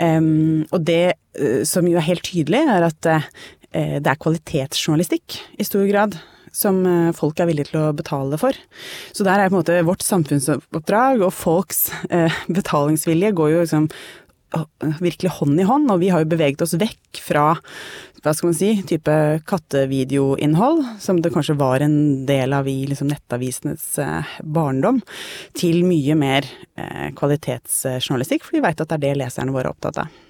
Um, 0.00 0.64
og 0.72 0.86
det 0.88 1.14
uh, 1.38 1.62
som 1.68 1.86
jo 1.86 1.98
er 2.00 2.08
helt 2.08 2.24
tydelig, 2.26 2.62
er 2.64 2.86
at 2.86 3.10
uh, 3.10 3.26
det 3.74 4.06
er 4.06 4.22
kvalitetsjournalistikk 4.22 5.36
i 5.58 5.66
stor 5.66 5.84
grad 5.90 6.16
som 6.54 6.76
folk 7.18 7.40
er 7.42 7.48
villige 7.48 7.72
til 7.72 7.80
å 7.80 7.94
betale 7.98 8.36
for. 8.38 8.54
Så 9.10 9.24
der 9.26 9.40
er 9.42 9.48
på 9.50 9.56
en 9.56 9.58
måte 9.58 9.80
vårt 9.82 10.04
samfunnsoppdrag 10.06 11.24
og 11.26 11.32
folks 11.34 11.88
betalingsvilje 12.46 13.32
går 13.34 13.50
jo 13.50 13.64
liksom 13.64 13.88
virkelig 15.00 15.36
hånd 15.38 15.60
i 15.60 15.68
hånd, 15.68 15.90
og 15.92 16.02
vi 16.02 16.10
har 16.12 16.24
jo 16.24 16.32
beveget 16.34 16.62
oss 16.64 16.76
vekk 16.80 17.22
fra 17.22 17.46
hva 18.24 18.32
skal 18.32 18.48
man 18.48 18.56
si, 18.56 18.70
type 18.88 19.14
kattevideoinnhold, 19.44 20.80
som 21.02 21.18
det 21.20 21.32
kanskje 21.34 21.58
var 21.60 21.84
en 21.84 22.24
del 22.24 22.56
av 22.56 22.68
i 22.70 22.78
liksom, 22.88 23.10
nettavisenes 23.12 23.84
eh, 24.00 24.36
barndom, 24.40 25.02
til 25.52 25.82
mye 25.84 26.16
mer 26.16 26.48
eh, 26.80 27.10
kvalitetsjournalistikk, 27.18 28.46
for 28.46 28.56
vi 28.56 28.64
veit 28.64 28.80
at 28.80 28.88
det 28.88 28.96
er 28.96 29.04
det 29.04 29.18
leserne 29.20 29.52
våre 29.52 29.68
er 29.68 29.76
opptatt 29.76 30.06
av. 30.06 30.22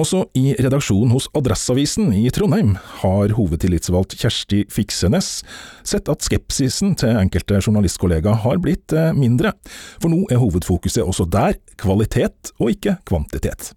Også 0.00 0.22
i 0.38 0.54
redaksjonen 0.56 1.10
hos 1.12 1.26
Adresseavisen 1.36 2.14
i 2.16 2.30
Trondheim 2.32 2.76
har 3.02 3.34
hovedtillitsvalgt 3.36 4.16
Kjersti 4.16 4.62
Fiksenes 4.72 5.42
sett 5.84 6.08
at 6.08 6.24
skepsisen 6.24 6.94
til 6.96 7.12
enkelte 7.20 7.60
journalistkollegaer 7.60 8.40
har 8.46 8.62
blitt 8.64 8.94
eh, 8.96 9.12
mindre, 9.12 9.52
for 10.00 10.08
nå 10.08 10.24
er 10.32 10.40
hovedfokuset 10.40 11.04
også 11.04 11.28
der 11.28 11.58
kvalitet 11.76 12.54
og 12.56 12.72
ikke 12.72 12.96
kvantitet. 13.08 13.74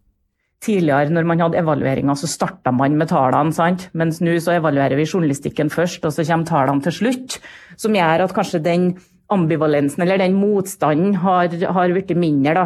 Tidligere 0.63 1.11
når 1.13 1.27
man 1.27 1.43
hadde 1.43 1.59
evalueringer, 1.59 2.15
så 2.17 2.31
starta 2.31 2.71
man 2.73 2.95
med 2.97 3.11
tallene, 3.11 3.51
sant? 3.53 3.89
mens 3.93 4.21
nå 4.23 4.37
så 4.39 4.55
evaluerer 4.55 4.95
vi 4.97 5.05
journalistikken 5.09 5.69
først, 5.69 6.07
og 6.07 6.15
så 6.15 6.23
kommer 6.25 6.47
tallene 6.47 6.87
til 6.87 6.95
slutt. 6.95 7.37
Som 7.77 7.99
gjør 7.99 8.23
at 8.23 8.33
kanskje 8.33 8.63
den 8.63 8.87
ambivalensen 9.35 10.05
eller 10.05 10.21
den 10.21 10.39
motstanden 10.39 11.19
har, 11.21 11.51
har 11.75 11.93
blitt 11.93 12.15
mindre. 12.15 12.55
da. 12.55 12.65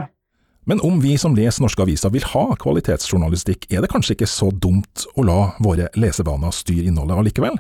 Men 0.68 0.82
om 0.86 1.00
vi 1.02 1.16
som 1.18 1.36
leser 1.36 1.64
norske 1.64 1.82
aviser 1.82 2.12
vil 2.14 2.26
ha 2.34 2.44
kvalitetsjournalistikk, 2.60 3.70
er 3.72 3.84
det 3.84 3.92
kanskje 3.92 4.18
ikke 4.18 4.30
så 4.30 4.52
dumt 4.52 5.06
å 5.16 5.26
la 5.26 5.40
våre 5.64 5.90
lesevaner 5.98 6.54
styre 6.56 6.92
innholdet 6.92 7.22
allikevel? 7.22 7.60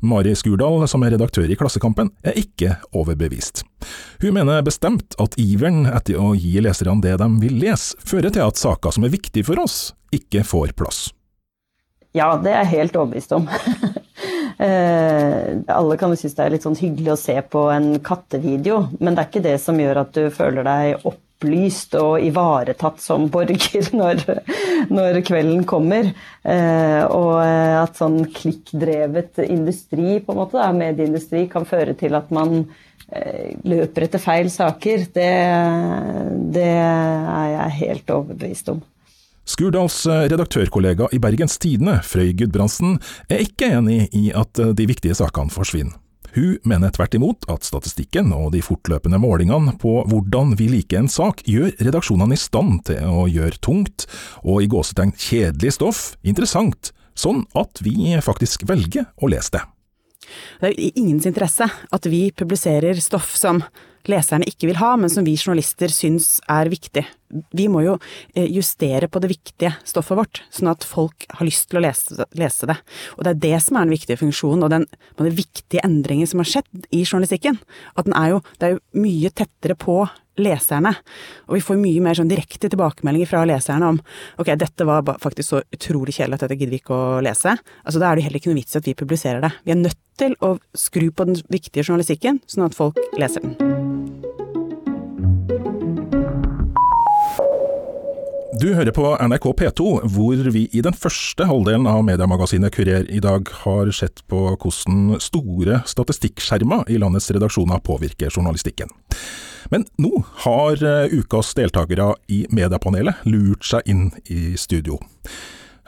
Mari 0.00 0.34
Skurdal, 0.34 0.82
som 0.90 1.04
er 1.06 1.14
redaktør 1.14 1.50
i 1.50 1.56
Klassekampen, 1.58 2.10
er 2.26 2.38
ikke 2.38 2.76
overbevist. 2.96 3.62
Hun 4.22 4.34
mener 4.38 4.64
bestemt 4.66 5.16
at 5.22 5.36
iveren 5.40 5.84
etter 5.90 6.18
å 6.18 6.32
gi 6.34 6.56
leserne 6.62 7.02
det 7.04 7.16
de 7.20 7.28
vil 7.42 7.58
lese, 7.62 7.98
fører 8.02 8.34
til 8.34 8.46
at 8.46 8.60
saker 8.60 8.94
som 8.94 9.06
er 9.06 9.14
viktige 9.14 9.46
for 9.46 9.62
oss, 9.62 9.92
ikke 10.14 10.44
får 10.46 10.74
plass. 10.78 11.10
Ja, 12.12 12.34
det 12.36 12.52
er 12.52 12.64
jeg 12.64 12.74
helt 12.76 12.98
overbevist 12.98 13.36
om. 13.38 13.48
Eh, 14.62 15.46
alle 15.74 15.96
kan 15.98 16.12
jo 16.12 16.16
synes 16.20 16.36
det 16.36 16.42
er 16.44 16.52
litt 16.52 16.62
sånn 16.62 16.76
hyggelig 16.78 17.14
å 17.14 17.18
se 17.18 17.34
på 17.50 17.64
en 17.72 17.96
kattevideo, 18.04 18.76
men 19.00 19.16
det 19.16 19.22
er 19.24 19.30
ikke 19.30 19.42
det 19.42 19.54
som 19.58 19.80
gjør 19.80 20.02
at 20.04 20.12
du 20.14 20.28
føler 20.30 20.66
deg 20.68 21.06
opp 21.08 21.21
opplyst 21.42 21.96
og 21.98 22.22
ivaretatt 22.22 23.00
som 23.02 23.26
borger 23.32 23.88
når, 24.00 24.22
når 24.90 25.20
kvelden 25.26 25.64
kommer. 25.66 26.12
Eh, 26.42 27.02
og 27.06 27.42
at 27.42 27.98
sånn 27.98 28.22
klikkdrevet 28.32 29.42
industri, 29.48 30.20
på 30.22 30.32
en 30.32 30.40
måte, 30.42 30.58
da, 30.60 30.70
medieindustri, 30.76 31.48
kan 31.50 31.66
føre 31.68 31.94
til 31.98 32.14
at 32.18 32.30
man 32.34 32.62
eh, 33.10 33.58
løper 33.64 34.06
etter 34.06 34.22
feil 34.22 34.50
saker, 34.52 35.08
det, 35.14 35.32
det 36.54 36.70
er 36.70 37.50
jeg 37.56 37.78
helt 37.82 38.14
overbevist 38.14 38.72
om. 38.74 38.82
Skurdals 39.42 40.04
eh, 40.06 40.28
redaktørkollega 40.30 41.10
i 41.12 41.18
Bergens 41.22 41.58
Tidende, 41.58 41.98
Frøy 42.06 42.30
Gudbrandsen, 42.38 43.00
er 43.28 43.42
ikke 43.42 43.74
enig 43.80 44.06
i 44.14 44.30
at 44.30 44.54
de 44.54 44.88
viktige 44.88 45.18
sakene 45.18 45.50
forsvinner. 45.50 46.01
Hun 46.32 46.56
mener 46.64 46.92
tvert 46.94 47.14
imot 47.18 47.44
at 47.52 47.66
statistikken 47.66 48.32
og 48.32 48.54
de 48.54 48.62
fortløpende 48.64 49.20
målingene 49.20 49.74
på 49.80 49.98
hvordan 50.08 50.54
vi 50.56 50.70
liker 50.72 51.02
en 51.02 51.10
sak, 51.12 51.44
gjør 51.44 51.74
redaksjonene 51.76 52.38
i 52.38 52.40
stand 52.40 52.80
til 52.88 53.04
å 53.04 53.26
gjøre 53.28 53.60
tungt 53.60 54.06
og 54.40 54.64
i 54.64 54.70
gåsetegn 54.72 55.12
kjedelig 55.12 55.76
stoff 55.76 56.02
interessant, 56.24 56.94
sånn 57.12 57.44
at 57.58 57.82
vi 57.84 58.14
faktisk 58.24 58.64
velger 58.68 59.10
å 59.20 59.28
lese 59.32 59.58
det. 59.58 59.64
Det 60.62 60.70
er 60.70 60.78
i 60.78 60.92
ingens 60.96 61.26
interesse 61.28 61.66
at 61.68 62.08
vi 62.08 62.30
publiserer 62.32 62.96
stoff 63.04 63.34
som 63.36 63.60
leserne 64.10 64.46
ikke 64.48 64.70
vil 64.70 64.80
ha, 64.80 64.94
men 64.98 65.10
som 65.12 65.26
vi 65.26 65.36
journalister 65.36 65.92
syns 65.92 66.38
er 66.50 66.70
viktig. 66.72 67.04
Vi 67.56 67.66
må 67.72 67.84
jo 67.84 67.96
eh, 68.34 68.48
justere 68.52 69.08
på 69.08 69.22
det 69.22 69.30
viktige 69.32 69.72
stoffet 69.88 70.18
vårt, 70.18 70.42
sånn 70.52 70.72
at 70.72 70.84
folk 70.86 71.26
har 71.32 71.48
lyst 71.48 71.70
til 71.70 71.80
å 71.80 71.84
lese, 71.84 72.68
det. 72.68 72.78
Og 73.16 73.24
det 73.24 73.32
er 73.32 73.42
det 73.46 73.54
som 73.64 73.78
er 73.78 73.86
den 73.86 73.94
viktige 73.96 74.20
funksjonen, 74.20 74.66
og 74.66 74.72
den, 74.74 74.88
den 75.20 75.36
viktige 75.36 75.84
endringen 75.86 76.28
som 76.28 76.42
har 76.42 76.50
skjedd 76.50 76.90
i 76.90 77.04
journalistikken. 77.06 77.60
At 77.96 78.08
den 78.08 78.16
er 78.18 78.34
jo, 78.34 78.42
det 78.58 78.68
er 78.68 78.76
jo 78.76 79.06
mye 79.06 79.32
tettere 79.32 79.78
på 79.78 80.02
leserne. 80.40 80.94
Og 81.48 81.58
vi 81.58 81.64
får 81.64 81.80
mye 81.80 82.04
mer 82.04 82.16
sånn 82.16 82.30
direkte 82.30 82.70
tilbakemeldinger 82.72 83.28
fra 83.28 83.44
leserne 83.48 83.92
om 83.94 84.00
ok, 84.40 84.54
dette 84.60 84.86
var 84.88 85.04
faktisk 85.22 85.48
så 85.50 85.62
utrolig 85.74 86.16
kjedelig 86.16 86.38
at 86.38 86.46
dette 86.46 86.58
gidder 86.58 86.76
vi 86.76 86.80
ikke 86.80 86.96
å 86.96 87.20
lese. 87.24 87.56
Altså 87.84 88.02
Da 88.02 88.10
er 88.10 88.18
det 88.18 88.26
heller 88.28 88.40
ikke 88.40 88.52
noe 88.52 88.62
vits 88.62 88.80
at 88.80 88.88
vi 88.88 88.96
publiserer 88.98 89.44
det. 89.44 89.52
Vi 89.66 89.76
er 89.76 89.82
nødt 89.82 90.00
til 90.20 90.36
å 90.44 90.56
skru 90.76 91.10
på 91.12 91.28
den 91.28 91.40
viktige 91.52 91.84
journalistikken, 91.86 92.42
sånn 92.48 92.68
at 92.68 92.76
folk 92.78 93.00
leser 93.20 93.44
den. 93.44 93.81
Du 98.62 98.68
hører 98.76 98.94
på 98.94 99.02
NRK 99.18 99.46
P2, 99.58 99.84
hvor 100.14 100.40
vi 100.54 100.60
i 100.70 100.80
den 100.86 100.94
første 100.94 101.48
halvdelen 101.48 101.88
av 101.90 102.04
mediemagasinet 102.06 102.70
Kurer 102.70 103.08
i 103.10 103.18
dag 103.18 103.48
har 103.64 103.88
sett 103.90 104.20
på 104.30 104.42
hvordan 104.52 105.16
store 105.18 105.80
statistikkskjermer 105.90 106.84
i 106.86 107.00
landets 107.02 107.26
redaksjoner 107.34 107.82
påvirker 107.82 108.30
journalistikken. 108.30 108.92
Men 109.74 109.82
nå 109.98 110.12
har 110.44 110.78
eh, 110.78 111.10
ukas 111.10 111.50
deltakere 111.58 112.12
i 112.30 112.44
Mediepanelet 112.54 113.26
lurt 113.26 113.66
seg 113.66 113.90
inn 113.90 114.04
i 114.30 114.54
studio. 114.54 115.00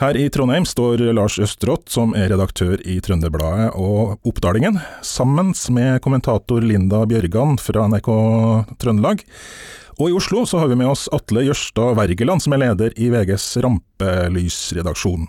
Her 0.03 0.19
i 0.19 0.27
Trondheim 0.35 0.67
står 0.67 1.05
Lars 1.15 1.39
Østerått, 1.39 1.87
som 1.95 2.17
er 2.19 2.33
redaktør 2.33 2.83
i 2.83 2.99
Trønderbladet 2.99 3.71
og 3.79 4.19
Oppdalingen, 4.27 4.83
sammen 5.07 5.55
med 5.71 6.03
kommentator 6.03 6.67
Linda 6.67 7.05
Bjørgan 7.07 7.55
fra 7.63 7.87
NRK 7.87 8.11
Trøndelag. 8.83 9.23
Og 9.99 10.11
i 10.11 10.17
Oslo 10.17 10.43
så 10.47 10.59
har 10.59 10.71
vi 10.71 10.79
med 10.81 10.91
oss 10.91 11.07
Atle 11.15 11.45
Jørstad 11.47 11.95
Wergeland, 11.99 12.43
som 12.43 12.57
er 12.57 12.65
leder 12.65 12.95
i 12.99 13.11
VGs 13.15 13.47
rampelysredaksjon. 13.63 15.29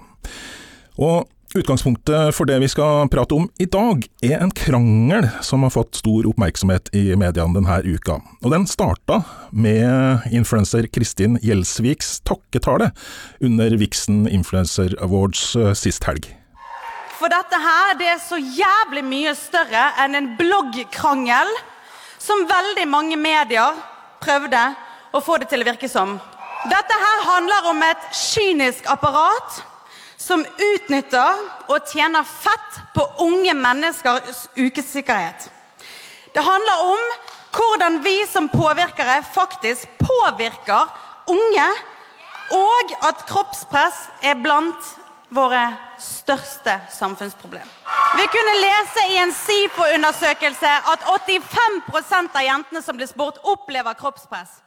Og 0.97 1.25
Utgangspunktet 1.55 2.35
for 2.35 2.49
det 2.49 2.57
vi 2.59 2.67
skal 2.67 3.07
prate 3.07 3.35
om 3.37 3.45
i 3.63 3.67
dag, 3.71 4.01
er 4.25 4.41
en 4.43 4.51
krangel 4.51 5.29
som 5.45 5.63
har 5.63 5.71
fått 5.71 6.01
stor 6.01 6.27
oppmerksomhet 6.27 6.89
i 6.97 7.05
mediene 7.15 7.55
denne 7.55 7.77
uka. 7.85 8.17
Og 8.43 8.51
Den 8.51 8.67
starta 8.67 9.21
med 9.55 10.25
influenser 10.35 10.89
Kristin 10.91 11.39
Gjelsviks 11.39 12.17
takketale 12.27 12.89
under 13.39 13.77
Vixen 13.79 14.25
Influencer 14.27 14.97
Awards 14.99 15.53
eh, 15.55 15.71
sist 15.79 16.03
helg. 16.09 16.27
For 17.15 17.31
dette 17.31 17.61
her, 17.63 17.95
det 18.03 18.11
er 18.11 18.19
så 18.19 18.35
jævlig 18.35 19.05
mye 19.07 19.35
større 19.39 19.87
enn 20.03 20.19
en 20.19 20.33
bloggkrangel 20.35 21.55
som 22.19 22.43
veldig 22.49 22.89
mange 22.91 23.15
medier 23.15 23.79
prøvde 24.25 24.61
å 25.15 25.21
få 25.23 25.37
det 25.39 25.49
til 25.51 25.63
å 25.63 25.69
virke 25.69 25.89
som. 25.91 26.17
Dette 26.65 26.97
her 26.97 27.23
handler 27.29 27.69
om 27.69 27.81
et 27.85 28.05
kynisk 28.17 28.87
apparat 28.89 29.61
som 30.17 30.41
utnytter 30.41 31.43
og 31.69 31.91
tjener 31.91 32.25
fett 32.25 32.79
på 32.95 33.05
unge 33.27 33.53
menneskers 33.53 34.47
ukesikkerhet. 34.57 35.49
Det 36.33 36.43
handler 36.43 36.85
om 36.89 37.03
hvordan 37.55 38.01
vi 38.03 38.17
som 38.27 38.49
påvirkere 38.51 39.21
faktisk 39.33 39.87
påvirker 40.01 40.89
unge, 41.31 41.67
og 42.51 42.91
at 43.07 43.23
kroppspress 43.29 44.01
er 44.21 44.41
blant 44.41 44.91
våre 45.29 45.63
største 46.01 46.77
samfunnsproblem. 46.93 47.67
Vi 48.17 48.25
kunne 48.33 48.53
lese 48.61 49.05
i 49.11 49.17
en 49.23 49.33
SIFO-undersøkelse 49.35 50.73
at 50.91 51.07
85% 51.09 52.37
av 52.37 52.45
jentene 52.45 52.83
som 52.85 52.99
blir 52.99 53.09
spurt, 53.09 53.41
opplever 53.43 53.97
kroppspress. 53.99 54.61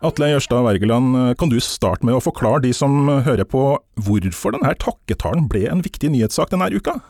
Atle 0.00 0.28
Jørstad 0.30 0.62
Wergeland, 0.62 1.16
kan 1.38 1.50
du 1.50 1.58
starte 1.64 2.06
med 2.06 2.14
å 2.14 2.22
forklare 2.22 2.62
de 2.62 2.70
som 2.76 3.08
hører 3.26 3.48
på 3.48 3.64
hvorfor 3.98 4.54
denne 4.54 4.76
takketalen 4.78 5.48
ble 5.50 5.64
en 5.72 5.82
viktig 5.82 6.12
nyhetssak 6.14 6.52
denne 6.52 6.70
uka? 6.70 7.00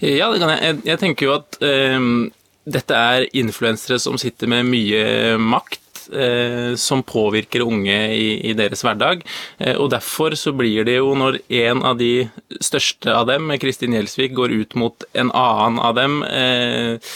Ja, 0.00 0.30
det 0.32 0.40
kan 0.40 0.50
jeg. 0.54 0.60
Jeg, 0.64 0.80
jeg 0.88 1.02
tenker 1.02 1.28
jo 1.28 1.36
at 1.36 1.60
um, 1.62 2.30
dette 2.70 2.96
er 2.96 3.28
influensere 3.36 4.00
som 4.02 4.18
sitter 4.18 4.50
med 4.50 4.66
mye 4.68 5.36
makt 5.38 5.89
eh, 6.08 6.72
som 6.80 7.04
påvirker 7.06 7.64
unge 7.66 7.98
i, 8.14 8.30
i 8.50 8.54
deres 8.58 8.84
hverdag. 8.86 9.24
Eh, 9.58 9.76
og 9.76 9.90
Derfor 9.94 10.36
så 10.38 10.54
blir 10.56 10.86
det 10.88 10.98
jo, 10.98 11.12
når 11.18 11.40
en 11.62 11.84
av 11.86 12.00
de 12.00 12.28
største 12.62 13.12
av 13.14 13.28
dem, 13.30 13.52
Kristin 13.60 13.96
Gjelsvik, 13.96 14.34
går 14.38 14.56
ut 14.62 14.78
mot 14.78 15.06
en 15.12 15.32
annen 15.34 15.80
av 15.82 15.96
dem, 15.98 16.20
eh, 16.24 17.14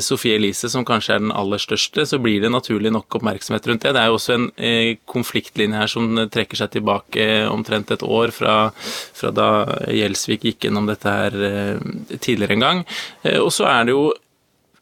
Sofie 0.00 0.38
Elise, 0.38 0.70
som 0.72 0.84
kanskje 0.86 1.16
er 1.16 1.20
den 1.20 1.32
aller 1.34 1.60
største, 1.60 2.06
så 2.08 2.18
blir 2.22 2.40
det 2.40 2.52
naturlig 2.52 2.92
nok 2.94 3.18
oppmerksomhet 3.18 3.66
rundt 3.68 3.84
det. 3.84 3.92
Det 3.92 4.00
er 4.00 4.08
jo 4.08 4.16
også 4.16 4.34
en 4.36 4.46
eh, 4.56 4.96
konfliktlinje 5.10 5.76
her 5.82 5.90
som 5.92 6.08
trekker 6.32 6.60
seg 6.60 6.72
tilbake 6.72 7.26
omtrent 7.50 7.92
et 7.92 8.04
år 8.06 8.32
fra, 8.34 8.56
fra 9.16 9.32
da 9.34 9.48
Gjelsvik 9.92 10.48
gikk 10.48 10.68
gjennom 10.68 10.88
dette 10.88 11.16
her 11.18 11.36
eh, 11.50 11.88
tidligere 12.16 12.56
en 12.56 12.64
gang. 12.64 12.84
Eh, 13.22 13.40
og 13.42 13.52
så 13.54 13.68
er 13.68 13.84
det 13.84 13.96
jo 13.96 14.06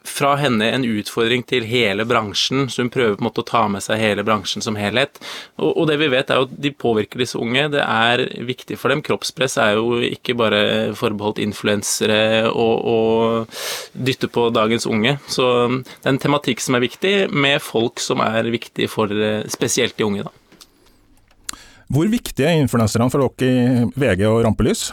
fra 0.05 0.35
henne 0.41 0.67
en 0.75 0.85
utfordring 0.87 1.45
til 1.49 1.67
hele 1.69 2.05
bransjen, 2.09 2.67
så 2.71 2.85
hun 2.85 2.91
prøver 2.93 3.17
på 3.17 3.23
en 3.23 3.29
måte 3.29 3.43
å 3.45 3.49
ta 3.49 3.63
med 3.71 3.85
seg 3.85 4.01
hele 4.03 4.25
bransjen 4.27 4.65
som 4.65 4.79
helhet. 4.79 5.21
Og, 5.61 5.71
og, 5.71 5.87
det 5.91 5.99
vi 6.01 6.11
vet 6.13 6.31
er 6.31 6.41
jo 6.41 6.49
at 6.49 6.57
de 6.65 6.73
påvirker 6.75 7.23
disse 7.23 7.39
unge, 7.41 7.69
det 7.75 7.85
er 7.85 8.25
viktig 8.49 8.79
for 8.81 8.93
dem. 8.93 9.05
Kroppspress 9.07 9.59
er 9.63 9.77
jo 9.79 10.01
ikke 10.07 10.37
bare 10.39 10.63
forbeholdt 10.99 11.43
influensere 11.45 12.51
og, 12.51 12.75
og 12.95 14.03
dytte 14.09 14.31
på 14.33 14.49
dagens 14.55 14.89
unge. 14.91 15.17
Så 15.31 15.47
det 15.79 16.07
er 16.07 16.15
en 16.15 16.23
tematikk 16.23 16.63
som 16.65 16.79
er 16.79 16.87
viktig, 16.87 17.17
med 17.33 17.63
folk 17.63 18.03
som 18.03 18.23
er 18.25 18.51
viktige 18.53 18.91
for 18.91 19.11
spesielt 19.53 19.99
de 19.99 20.09
unge. 20.09 20.27
da. 20.27 21.57
Hvor 21.93 22.09
viktige 22.09 22.49
er 22.49 22.61
influenserne 22.63 23.11
for 23.13 23.21
dere 23.21 23.49
i 23.53 23.89
VG 24.01 24.23
og 24.31 24.45
Rampelys? 24.47 24.87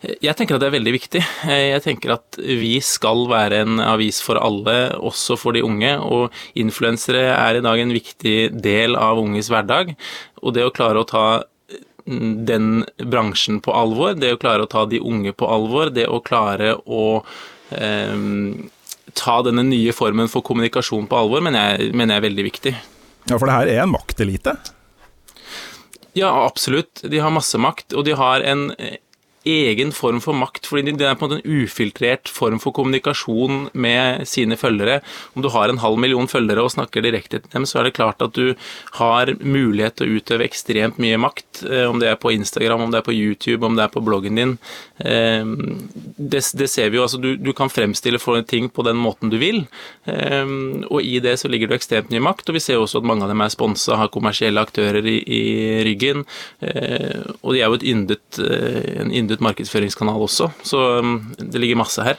Jeg 0.00 0.32
tenker 0.32 0.56
at 0.56 0.62
det 0.62 0.70
er 0.70 0.76
veldig 0.78 0.92
viktig. 0.94 1.20
Jeg 1.44 1.82
tenker 1.84 2.14
at 2.14 2.38
vi 2.40 2.78
skal 2.84 3.26
være 3.28 3.58
en 3.66 3.82
avis 3.84 4.22
for 4.24 4.40
alle, 4.40 4.94
også 4.96 5.36
for 5.36 5.52
de 5.52 5.60
unge. 5.66 5.92
Og 6.00 6.32
influensere 6.56 7.26
er 7.34 7.58
i 7.58 7.64
dag 7.64 7.82
en 7.82 7.92
viktig 7.92 8.36
del 8.64 8.96
av 8.96 9.20
unges 9.20 9.50
hverdag. 9.52 9.92
Og 10.40 10.56
det 10.56 10.64
å 10.64 10.72
klare 10.72 11.02
å 11.02 11.08
ta 11.08 11.24
den 12.06 12.86
bransjen 12.96 13.60
på 13.60 13.74
alvor, 13.76 14.16
det 14.16 14.32
å 14.34 14.40
klare 14.40 14.64
å 14.64 14.70
ta 14.70 14.86
de 14.88 15.02
unge 15.04 15.34
på 15.36 15.48
alvor, 15.52 15.92
det 15.92 16.08
å 16.08 16.22
klare 16.24 16.72
å 16.80 17.04
eh, 17.76 18.24
ta 19.20 19.36
denne 19.44 19.66
nye 19.68 19.92
formen 19.92 20.32
for 20.32 20.44
kommunikasjon 20.46 21.10
på 21.10 21.20
alvor, 21.20 21.44
mener 21.44 21.74
jeg, 21.74 21.92
mener 21.92 22.16
jeg 22.16 22.22
er 22.22 22.28
veldig 22.28 22.48
viktig. 22.48 22.74
Ja, 23.28 23.36
for 23.36 23.46
det 23.46 23.58
her 23.58 23.74
er 23.76 23.84
en 23.84 23.92
maktelite? 23.92 24.56
Ja, 26.16 26.32
absolutt. 26.48 27.04
De 27.04 27.20
har 27.22 27.36
masse 27.36 27.60
makt, 27.60 27.92
og 27.92 28.08
de 28.08 28.16
har 28.18 28.42
en 28.48 28.70
egen 29.48 29.92
form 29.96 30.20
for 30.20 30.36
makt, 30.36 30.66
fordi 30.68 30.92
det 30.92 31.06
er 31.06 31.16
på 31.16 31.24
en 31.24 31.30
måte 31.30 31.40
en 31.40 31.62
ufiltrert 31.64 32.28
form 32.28 32.58
for 32.60 32.74
kommunikasjon 32.76 33.70
med 33.72 34.26
sine 34.28 34.56
følgere. 34.60 34.98
Om 35.34 35.44
du 35.44 35.48
har 35.54 35.72
en 35.72 35.80
halv 35.80 35.96
million 36.00 36.28
følgere 36.28 36.64
og 36.66 36.74
snakker 36.74 37.04
direkte 37.04 37.40
til 37.40 37.54
dem, 37.54 37.64
så 37.64 37.80
er 37.80 37.88
det 37.88 37.96
klart 37.96 38.20
at 38.20 38.36
du 38.36 38.52
har 38.98 39.32
mulighet 39.40 39.96
til 39.96 40.10
å 40.10 40.20
utøve 40.20 40.44
ekstremt 40.44 41.00
mye 41.00 41.16
makt, 41.20 41.62
eh, 41.64 41.86
om 41.88 42.02
det 42.02 42.10
er 42.10 42.20
på 42.20 42.34
Instagram, 42.34 42.84
om 42.84 42.92
det 42.92 43.00
er 43.00 43.06
på 43.06 43.16
YouTube, 43.16 43.64
om 43.64 43.78
det 43.78 43.86
er 43.86 43.94
på 43.94 44.04
bloggen 44.04 44.36
din. 44.36 44.56
Eh, 44.98 45.48
det, 46.20 46.44
det 46.60 46.68
ser 46.68 46.92
vi 46.92 47.00
jo, 47.00 47.06
altså 47.06 47.22
du, 47.22 47.32
du 47.40 47.52
kan 47.56 47.72
fremstille 47.72 48.20
for 48.20 48.42
ting 48.44 48.68
på 48.68 48.84
den 48.84 49.00
måten 49.00 49.32
du 49.32 49.38
vil, 49.40 49.64
eh, 50.04 50.44
og 50.90 51.00
i 51.00 51.16
det 51.24 51.38
så 51.40 51.48
ligger 51.48 51.72
det 51.72 51.80
ekstremt 51.80 52.12
mye 52.12 52.26
makt, 52.28 52.52
og 52.52 52.60
vi 52.60 52.64
ser 52.64 52.76
også 52.76 53.00
at 53.00 53.08
mange 53.08 53.24
av 53.24 53.32
dem 53.32 53.40
er 53.40 53.56
sponsa, 53.56 53.96
har 53.96 54.12
kommersielle 54.12 54.60
aktører 54.60 55.06
i, 55.08 55.16
i 55.24 55.42
ryggen, 55.86 56.26
og 56.60 57.54
de 57.54 57.60
er 57.60 57.70
jo 57.70 57.76
et 57.78 57.84
yndet, 57.88 58.38
en 58.40 59.12
yndet 59.14 59.29
yndet 59.30 59.44
markedsføringskanal 59.46 60.26
også, 60.26 60.50
så 60.66 60.98
um, 60.98 61.20
det 61.38 61.62
ligger 61.62 61.78
masse 61.78 62.02
her. 62.02 62.18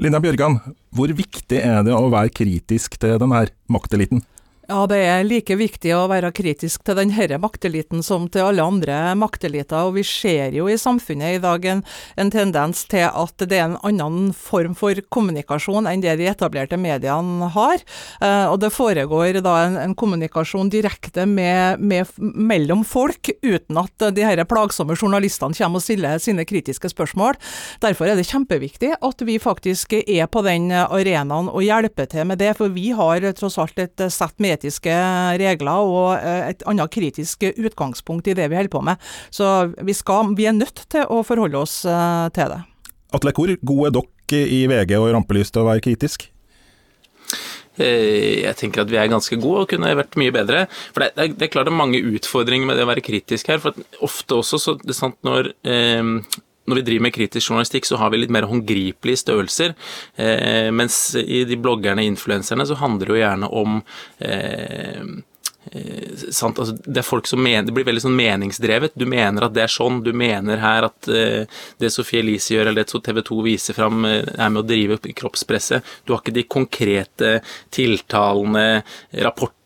Linda 0.00 0.18
Bjørgan, 0.18 0.56
hvor 0.96 1.12
viktig 1.12 1.60
er 1.60 1.84
det 1.84 1.92
å 1.92 2.08
være 2.08 2.32
kritisk 2.32 2.96
til 2.98 3.18
denne 3.20 3.44
makteliten? 3.68 4.24
Ja, 4.64 4.86
det 4.88 4.96
er 4.96 5.26
like 5.28 5.58
viktig 5.60 5.90
å 5.92 6.06
være 6.08 6.30
kritisk 6.32 6.86
til 6.86 6.96
denne 6.96 7.36
makteliten 7.36 8.00
som 8.04 8.30
til 8.32 8.46
alle 8.46 8.64
andre 8.64 8.96
makteliter. 9.20 9.90
Og 9.90 9.98
vi 9.98 10.04
ser 10.08 10.54
jo 10.56 10.70
i 10.72 10.78
samfunnet 10.80 11.36
i 11.36 11.42
dag 11.42 11.66
en, 11.68 11.82
en, 12.16 12.30
tendens 12.32 12.86
til 12.88 13.04
at 13.04 13.44
det 13.44 13.58
er 13.58 13.66
en 13.66 13.76
annen 13.84 14.30
form 14.32 14.72
for 14.78 14.96
kommunikasjon 15.12 15.84
enn 15.90 16.00
det 16.00 16.14
de 16.16 16.30
etablerte 16.30 16.78
mediene 16.80 17.50
har. 17.52 17.84
Eh, 18.24 18.46
og 18.48 18.56
det 18.62 18.70
foregår 18.72 19.42
da 19.44 19.58
en, 19.66 19.76
en 19.82 19.96
kommunikasjon 20.00 20.72
direkte 20.72 21.26
med, 21.28 21.84
med, 21.84 22.16
mellom 22.16 22.86
folk, 22.88 23.34
uten 23.44 23.82
at 23.82 24.06
de 24.16 24.24
her 24.24 24.40
plagsomme 24.48 24.96
journalistene 24.96 25.52
kommer 25.60 25.82
og 25.82 25.84
stiller 25.84 26.24
sine 26.24 26.48
kritiske 26.48 26.88
spørsmål. 26.94 27.36
Derfor 27.84 28.08
er 28.08 28.16
det 28.16 28.30
kjempeviktig 28.30 28.94
at 28.96 29.28
vi 29.28 29.36
faktisk 29.42 29.92
er 30.00 30.24
på 30.24 30.46
den 30.48 30.72
arenaen 30.72 31.52
og 31.52 31.60
hjelper 31.68 32.08
til 32.16 32.32
med 32.32 32.40
det, 32.40 32.54
for 32.56 32.72
vi 32.72 32.94
har 32.96 33.28
tross 33.36 33.60
alt 33.60 33.84
et 33.84 34.08
sett 34.08 34.40
med 34.40 34.53
etiske 34.54 34.94
regler 35.40 35.94
og 35.94 36.14
eh, 36.16 36.50
et 36.52 36.64
annet 36.70 36.92
kritisk 36.94 37.46
utgangspunkt 37.52 38.30
i 38.30 38.36
det 38.38 38.48
vi 38.50 38.58
holder 38.58 38.72
på 38.72 38.84
med. 38.86 39.10
Så 39.34 39.50
vi, 39.80 39.96
skal, 39.96 40.34
vi 40.38 40.48
er 40.50 40.56
nødt 40.56 40.86
til 40.90 41.08
å 41.10 41.22
forholde 41.26 41.60
oss 41.60 41.82
eh, 41.88 42.28
til 42.36 42.54
det. 42.54 42.62
Atle, 43.14 43.34
hvor 43.36 43.56
gode 43.62 43.90
er 43.90 43.98
dere 43.98 44.46
i 44.50 44.62
VG 44.70 44.96
og 44.98 45.10
Rampelys 45.14 45.52
til 45.54 45.62
å 45.62 45.68
være 45.68 45.84
kritisk? 45.84 46.30
Eh, 47.74 48.44
jeg 48.44 48.54
tenker 48.58 48.84
at 48.84 48.90
vi 48.92 48.98
er 49.00 49.10
ganske 49.10 49.38
gode 49.42 49.64
og 49.64 49.70
kunne 49.72 49.94
vært 49.98 50.18
mye 50.20 50.34
bedre. 50.34 50.64
For 50.94 51.02
det, 51.02 51.12
er, 51.18 51.34
det 51.34 51.48
er 51.48 51.52
klart 51.52 51.68
det 51.68 51.74
er 51.74 51.80
mange 51.82 52.02
utfordringer 52.14 52.68
med 52.68 52.78
det 52.78 52.86
å 52.86 52.90
være 52.90 53.04
kritisk 53.04 53.50
her. 53.50 53.62
For 53.62 53.76
ofte 54.04 54.38
også 54.38 54.60
så 54.62 54.76
det 54.82 54.94
er 54.94 55.00
sant 55.00 55.18
når 55.26 55.50
eh, 55.66 56.12
når 56.66 56.80
vi 56.80 56.86
driver 56.88 57.06
med 57.06 57.14
kritisk 57.14 57.50
journalistikk, 57.50 57.88
så 57.88 58.00
har 58.00 58.10
vi 58.12 58.22
litt 58.22 58.32
mer 58.34 58.48
håndgripelige 58.48 59.22
størrelser. 59.24 59.76
Eh, 60.16 60.70
mens 60.74 61.14
i 61.20 61.44
de 61.48 61.60
bloggerne, 61.60 62.04
influenserne, 62.08 62.66
så 62.66 62.78
handler 62.80 63.06
det 63.06 63.14
jo 63.14 63.22
gjerne 63.22 63.50
om 63.62 63.80
eh, 64.18 65.02
eh, 65.72 66.12
altså, 66.14 66.76
det 66.84 67.02
er 67.02 67.36
mener, 67.36 67.66
det 67.68 67.74
blir 67.76 67.88
veldig 67.88 68.04
sånn 68.06 68.16
meningsdrevet. 68.16 68.96
Du 68.96 69.06
mener 69.10 69.46
at 69.46 69.56
det 69.56 69.66
er 69.66 69.74
sånn. 69.74 70.02
Du 70.06 70.12
mener 70.16 70.62
her 70.62 70.88
at 70.88 71.10
eh, 71.10 71.50
det 71.82 71.92
Sofie 71.92 72.24
Elise 72.24 72.56
gjør, 72.56 72.70
eller 72.70 72.86
det 72.86 73.02
TV 73.10 73.20
2 73.28 73.42
viser 73.44 73.76
fram, 73.76 74.04
eh, 74.08 74.22
er 74.22 74.54
med 74.54 74.64
å 74.64 74.68
drive 74.68 75.00
kroppspresset. 75.12 75.94
Du 76.04 76.14
har 76.14 76.24
ikke 76.24 76.38
de 76.38 76.48
konkrete 76.56 77.36
tiltalene, 77.74 78.82
rapportene 79.20 79.62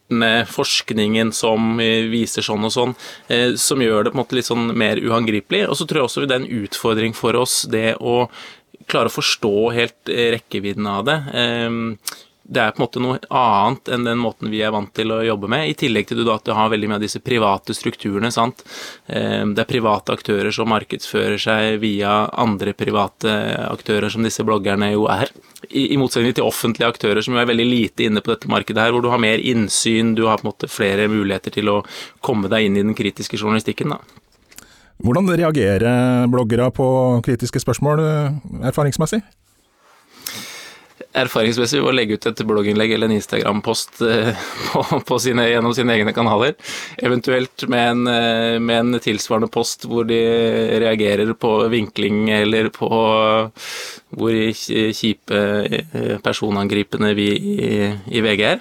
forskningen 0.49 1.33
som 1.37 1.81
eh, 1.81 2.07
viser 2.09 2.45
sånn 2.45 2.65
og 2.65 2.73
sånn, 2.73 2.95
eh, 3.29 3.55
som 3.61 3.83
gjør 3.83 4.07
det 4.07 4.13
på 4.13 4.19
en 4.19 4.23
måte 4.23 4.39
litt 4.39 4.49
sånn 4.49 4.73
mer 4.79 5.01
uangripelig. 5.01 5.67
Og 5.69 5.77
så 5.77 5.87
tror 5.87 6.03
jeg 6.03 6.09
også 6.09 6.25
det 6.27 6.37
er 6.37 6.45
en 6.45 6.65
utfordring 6.65 7.17
for 7.17 7.37
oss 7.37 7.63
det 7.71 7.97
å 8.01 8.23
klare 8.89 9.11
å 9.11 9.17
forstå 9.19 9.55
helt 9.77 10.13
eh, 10.13 10.31
rekkevidden 10.39 10.89
av 10.89 11.05
det 11.09 11.19
det 12.49 12.61
er 12.63 12.71
på 12.73 12.81
en 12.81 12.85
måte 12.87 13.01
noe 13.05 13.19
annet 13.29 13.91
enn 13.93 14.07
den 14.07 14.21
måten 14.23 14.49
vi 14.49 14.63
er 14.65 14.73
vant 14.73 14.89
til 14.97 15.13
å 15.13 15.21
jobbe 15.21 15.51
med. 15.53 15.69
I 15.69 15.77
tillegg 15.77 16.09
til 16.09 16.23
at 16.33 16.47
du 16.47 16.55
har 16.57 16.71
veldig 16.73 16.89
mye 16.89 16.97
av 16.97 17.05
disse 17.05 17.21
private 17.21 17.77
strukturene. 17.77 18.31
sant? 18.33 18.65
Eh, 19.07 19.45
det 19.45 19.65
er 19.65 19.69
private 19.69 20.17
aktører 20.17 20.55
som 20.55 20.71
markedsfører 20.73 21.37
seg 21.43 21.81
via 21.83 22.25
andre 22.33 22.73
private 22.73 23.35
aktører, 23.69 24.09
som 24.09 24.25
disse 24.25 24.47
bloggerne 24.49 24.95
jo 24.95 25.05
er. 25.13 25.29
I, 25.69 25.99
motsetning 26.01 26.33
til 26.33 26.47
offentlige 26.49 26.89
aktører 26.89 27.21
som 27.25 27.37
er 27.37 27.49
veldig 27.51 27.67
lite 27.67 28.07
inne 28.07 28.23
på 28.25 28.33
dette 28.33 28.49
markedet 28.49 28.81
her, 28.81 28.95
hvor 28.95 29.05
du 29.05 29.11
har 29.13 29.21
mer 29.21 29.43
innsyn, 29.43 30.15
du 30.17 30.25
har 30.31 30.41
på 30.41 30.47
en 30.47 30.53
måte 30.53 30.71
flere 30.73 31.09
muligheter 31.11 31.53
til 31.53 31.69
å 31.69 31.83
komme 32.25 32.49
deg 32.49 32.65
inn 32.65 32.79
i 32.79 32.87
den 32.87 32.97
kritiske 32.97 33.37
journalistikken. 33.37 33.93
da. 33.93 34.01
Hvordan 35.05 35.29
reagerer 35.31 36.27
bloggere 36.33 36.71
på 36.73 36.89
kritiske 37.27 37.61
spørsmål 37.61 38.01
eh, 38.07 38.41
erfaringsmessig? 38.73 39.21
Erfaringsmessig 41.17 41.81
å 41.81 41.93
legge 41.95 42.19
ut 42.19 42.27
et 42.29 42.41
blogginnlegg 42.47 42.93
eller 42.93 43.09
en 43.09 43.17
Instagram-post 43.17 44.03
eh, 44.05 44.37
gjennom 45.49 45.75
sine 45.77 45.95
egne 45.97 46.13
kanaler. 46.17 46.55
Eventuelt 47.01 47.65
med 47.71 47.85
en, 47.93 48.03
eh, 48.13 48.59
med 48.61 48.81
en, 48.83 49.01
tilsvarende 49.03 49.49
post 49.53 49.87
hvor 49.89 50.05
de 50.09 50.19
reagerer 50.83 51.33
på 51.35 51.53
vinkling 51.73 52.29
eller 52.35 52.69
på 52.75 52.89
hvor 52.89 54.37
kjipe 54.59 55.39
eh, 55.39 56.19
personangripende 56.25 57.15
vi 57.17 57.31
i, 57.37 57.71
i 58.13 58.25
VG 58.25 58.45
er. 58.53 58.61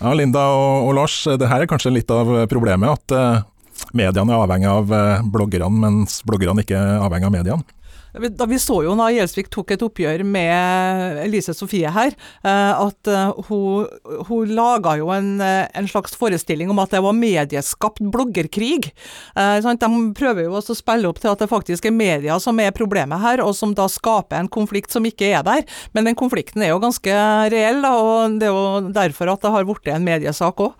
Ja, 0.00 0.14
Linda 0.16 0.46
og, 0.56 0.88
og 0.88 0.94
Lars, 0.96 1.16
det 1.26 1.48
her 1.50 1.64
er 1.64 1.68
kanskje 1.68 1.92
litt 1.92 2.10
av 2.14 2.30
problemet. 2.48 2.88
At 3.12 3.92
mediene 3.96 4.32
er 4.32 4.46
avhengig 4.46 4.70
av 4.70 4.94
bloggerne, 5.32 5.82
mens 5.82 6.22
bloggerne 6.24 6.64
ikke 6.64 6.78
er 6.78 7.04
avhengig 7.04 7.28
av 7.28 7.34
mediene. 7.34 7.79
Da 8.12 8.46
vi 8.50 8.58
så 8.58 8.80
jo 8.82 8.96
da 8.98 9.06
Gjelsvik 9.12 9.50
tok 9.54 9.70
et 9.74 9.82
oppgjør 9.86 10.24
med 10.26 11.20
Elise 11.22 11.54
Sofie 11.54 11.90
her, 11.94 12.14
eh, 12.42 12.72
at 12.74 13.10
eh, 13.10 13.42
hun, 13.46 13.86
hun 14.26 14.54
laga 14.56 14.96
jo 14.98 15.12
en, 15.14 15.36
eh, 15.44 15.68
en, 15.78 15.88
slags 15.90 16.16
forestilling 16.18 16.72
om 16.72 16.80
at 16.82 16.90
det 16.94 17.02
var 17.04 17.14
medieskapt 17.16 18.02
bloggerkrig. 18.02 18.90
De 18.90 19.90
prøver 20.16 20.44
jo 20.44 20.56
også 20.58 20.74
å 20.74 20.80
spille 20.80 21.10
opp 21.10 21.20
til 21.22 21.30
at 21.32 21.42
det 21.42 21.50
faktisk 21.50 21.86
er 21.86 21.94
media 21.94 22.38
som 22.42 22.58
er 22.62 22.74
problemet 22.74 23.22
her, 23.22 23.44
og 23.44 23.54
som 23.58 23.74
da 23.78 23.86
skaper 23.90 24.40
en 24.40 24.50
konflikt 24.50 24.94
som 24.94 25.06
ikke 25.06 25.30
er 25.30 25.46
der. 25.46 25.62
Men 25.94 26.10
den 26.10 26.18
konflikten 26.18 26.64
er 26.66 26.74
jo 26.74 26.82
ganske 26.82 27.14
reell, 27.54 27.84
og 27.86 28.40
det 28.40 28.50
er 28.50 28.54
jo 28.54 28.90
derfor 28.94 29.34
at 29.34 29.46
det 29.46 29.54
har 29.54 29.68
blitt 29.68 29.94
en 29.94 30.06
mediesak 30.06 30.66
òg. 30.66 30.74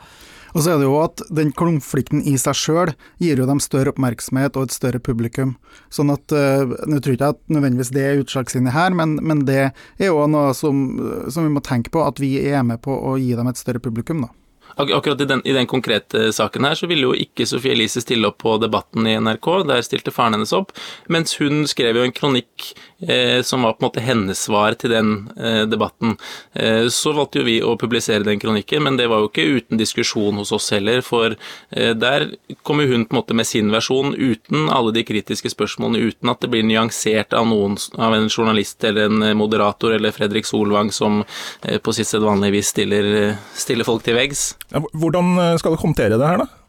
Og 0.54 0.64
så 0.64 0.74
er 0.74 0.80
det 0.80 0.88
jo 0.88 0.96
at 1.02 1.22
den 1.30 1.52
konflikten 1.56 2.24
i 2.26 2.36
seg 2.40 2.58
sjøl 2.58 2.94
gir 3.22 3.40
jo 3.40 3.48
dem 3.48 3.62
større 3.62 3.94
oppmerksomhet 3.94 4.58
og 4.58 4.68
et 4.68 4.76
større 4.76 5.02
publikum. 5.02 5.54
Sånn 5.92 6.12
at 6.14 6.34
uh, 6.34 6.74
Nå 6.90 6.98
tror 7.00 7.16
ikke 7.16 7.32
at 7.36 7.40
nødvendigvis 7.52 7.92
det 7.94 8.04
er 8.06 8.22
utslagsgivende 8.24 8.74
her, 8.74 8.94
men, 8.96 9.18
men, 9.22 9.44
det 9.48 9.60
er 9.70 10.10
jo 10.10 10.26
noe 10.30 10.54
som, 10.56 10.82
som, 11.30 11.46
vi 11.46 11.54
må 11.54 11.62
tenke 11.64 11.92
på, 11.94 12.02
at 12.04 12.20
vi 12.22 12.34
er 12.50 12.64
med 12.66 12.82
på 12.84 12.94
å 12.94 13.16
gi 13.20 13.32
dem 13.38 13.50
et 13.50 13.60
større 13.60 13.82
publikum, 13.82 14.26
da. 14.26 14.32
Ak 14.76 14.90
akkurat 14.90 15.20
i 15.20 15.24
den, 15.24 15.42
i 15.44 15.52
den, 15.52 15.66
konkrete 15.66 16.32
saken 16.32 16.64
her 16.64 16.74
så 16.78 16.88
ville 16.90 17.08
jo 17.08 17.16
ikke 17.16 17.46
Sofie 17.48 17.74
Elise 17.74 18.02
stille 18.02 18.28
opp 18.30 18.40
på 18.42 18.56
Debatten 18.62 19.06
i 19.08 19.16
NRK, 19.20 19.48
der 19.68 19.82
stilte 19.86 20.12
faren 20.14 20.36
hennes 20.36 20.54
opp, 20.56 20.72
mens 21.10 21.36
hun 21.40 21.64
skrev 21.70 21.98
jo 21.98 22.04
en 22.06 22.14
kronikk 22.14 22.70
eh, 23.06 23.42
som 23.46 23.66
var 23.66 23.76
på 23.76 23.84
en 23.84 23.88
måte 23.88 24.04
hennes 24.04 24.40
svar 24.46 24.76
til 24.80 24.94
den 24.94 25.12
eh, 25.36 25.62
debatten. 25.70 26.16
Eh, 26.54 26.86
så 26.92 27.14
valgte 27.16 27.42
jo 27.42 27.48
vi 27.48 27.58
å 27.64 27.76
publisere 27.80 28.26
den 28.26 28.40
kronikken, 28.42 28.84
men 28.86 28.98
det 29.00 29.08
var 29.10 29.22
jo 29.22 29.30
ikke 29.30 29.48
uten 29.60 29.80
diskusjon 29.80 30.40
hos 30.40 30.52
oss 30.56 30.70
heller, 30.74 31.02
for 31.06 31.34
eh, 31.34 31.92
der 31.96 32.30
kommer 32.66 32.88
hun 32.90 33.06
på 33.06 33.14
en 33.16 33.20
måte 33.20 33.36
med 33.36 33.48
sin 33.48 33.70
versjon 33.74 34.14
uten 34.16 34.68
alle 34.70 34.94
de 34.96 35.04
kritiske 35.06 35.52
spørsmålene, 35.54 36.10
uten 36.10 36.32
at 36.32 36.42
det 36.42 36.52
blir 36.52 36.66
nyansert 36.66 37.36
av 37.36 37.48
noen, 37.50 37.78
av 37.98 38.16
en 38.16 38.30
journalist 38.30 38.84
eller 38.84 39.10
en 39.10 39.36
moderator 39.38 39.94
eller 39.96 40.14
Fredrik 40.14 40.48
Solvang 40.48 40.92
som 40.94 41.22
eh, 41.62 41.78
på 41.78 41.94
sitt 41.96 42.08
sedvanlige 42.10 42.58
vis 42.58 42.74
stiller, 42.74 43.36
stiller 43.54 43.88
folk 43.88 44.04
til 44.06 44.18
veggs. 44.18 44.50
Hvordan 44.70 45.36
eh, 45.38 45.58
skal 45.60 45.74
dere 45.74 45.84
håndtere 45.84 46.18
det 46.20 46.32
her, 46.32 46.44
da? 46.44 46.60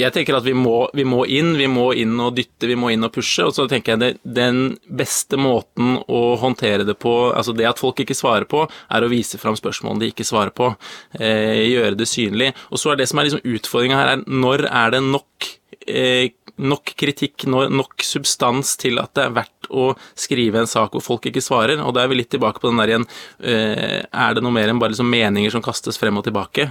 Jeg 0.00 0.14
tenker 0.14 0.38
at 0.38 0.46
vi 0.46 0.54
må, 0.56 0.86
vi 0.96 1.04
må, 1.04 1.24
inn, 1.28 1.52
vi 1.58 1.66
må 1.68 1.90
inn 1.98 2.14
og 2.22 2.32
dytte, 2.38 2.68
vi 2.70 2.76
må 2.78 2.88
inn 2.92 3.04
og 3.04 3.12
pushe. 3.12 3.44
Og 3.44 3.52
så 3.52 3.66
tenker 3.68 3.94
jeg 3.94 4.00
det, 4.00 4.10
den 4.24 4.60
beste 4.86 5.36
måten 5.40 5.98
å 6.08 6.22
håndtere 6.40 6.86
det 6.88 6.96
på, 7.02 7.12
altså 7.36 7.52
det 7.56 7.68
at 7.68 7.82
folk 7.82 8.00
ikke 8.00 8.16
svarer 8.16 8.48
på, 8.48 8.64
er 8.64 9.04
å 9.04 9.10
vise 9.12 9.40
fram 9.40 9.58
spørsmålene 9.58 10.06
de 10.06 10.12
ikke 10.14 10.28
svarer 10.28 10.54
på. 10.56 10.72
Eh, 11.18 11.66
gjøre 11.68 11.98
det 12.00 12.08
synlig. 12.08 12.54
Og 12.70 12.80
så 12.80 12.94
er 12.94 13.00
det 13.00 13.10
som 13.10 13.20
er 13.20 13.28
liksom 13.28 13.44
utfordringa 13.56 14.00
her, 14.00 14.14
er 14.14 14.24
når 14.24 14.66
er 14.70 14.96
det 14.96 15.02
nok 15.04 15.50
eh, 15.84 16.30
nok 16.60 16.92
kritikk, 16.98 17.46
nok 17.48 18.04
substans 18.04 18.76
til 18.80 19.00
at 19.02 19.14
det 19.16 19.24
er 19.24 19.34
verdt 19.40 19.70
å 19.70 19.90
skrive 20.18 20.60
en 20.60 20.70
sak 20.70 20.94
hvor 20.94 21.04
folk 21.04 21.28
ikke 21.30 21.42
svarer. 21.44 21.80
Og 21.82 21.94
da 21.96 22.04
er 22.04 22.10
vi 22.10 22.20
litt 22.20 22.30
tilbake 22.34 22.62
på 22.62 22.70
den 22.70 22.80
der 22.80 22.92
igjen 22.92 23.06
eh, 23.38 24.00
Er 24.02 24.36
det 24.36 24.42
noe 24.44 24.54
mer 24.54 24.70
enn 24.70 24.80
bare 24.82 24.94
liksom 24.94 25.10
meninger 25.10 25.54
som 25.54 25.64
kastes 25.64 25.98
frem 26.00 26.18
og 26.20 26.26
tilbake? 26.26 26.70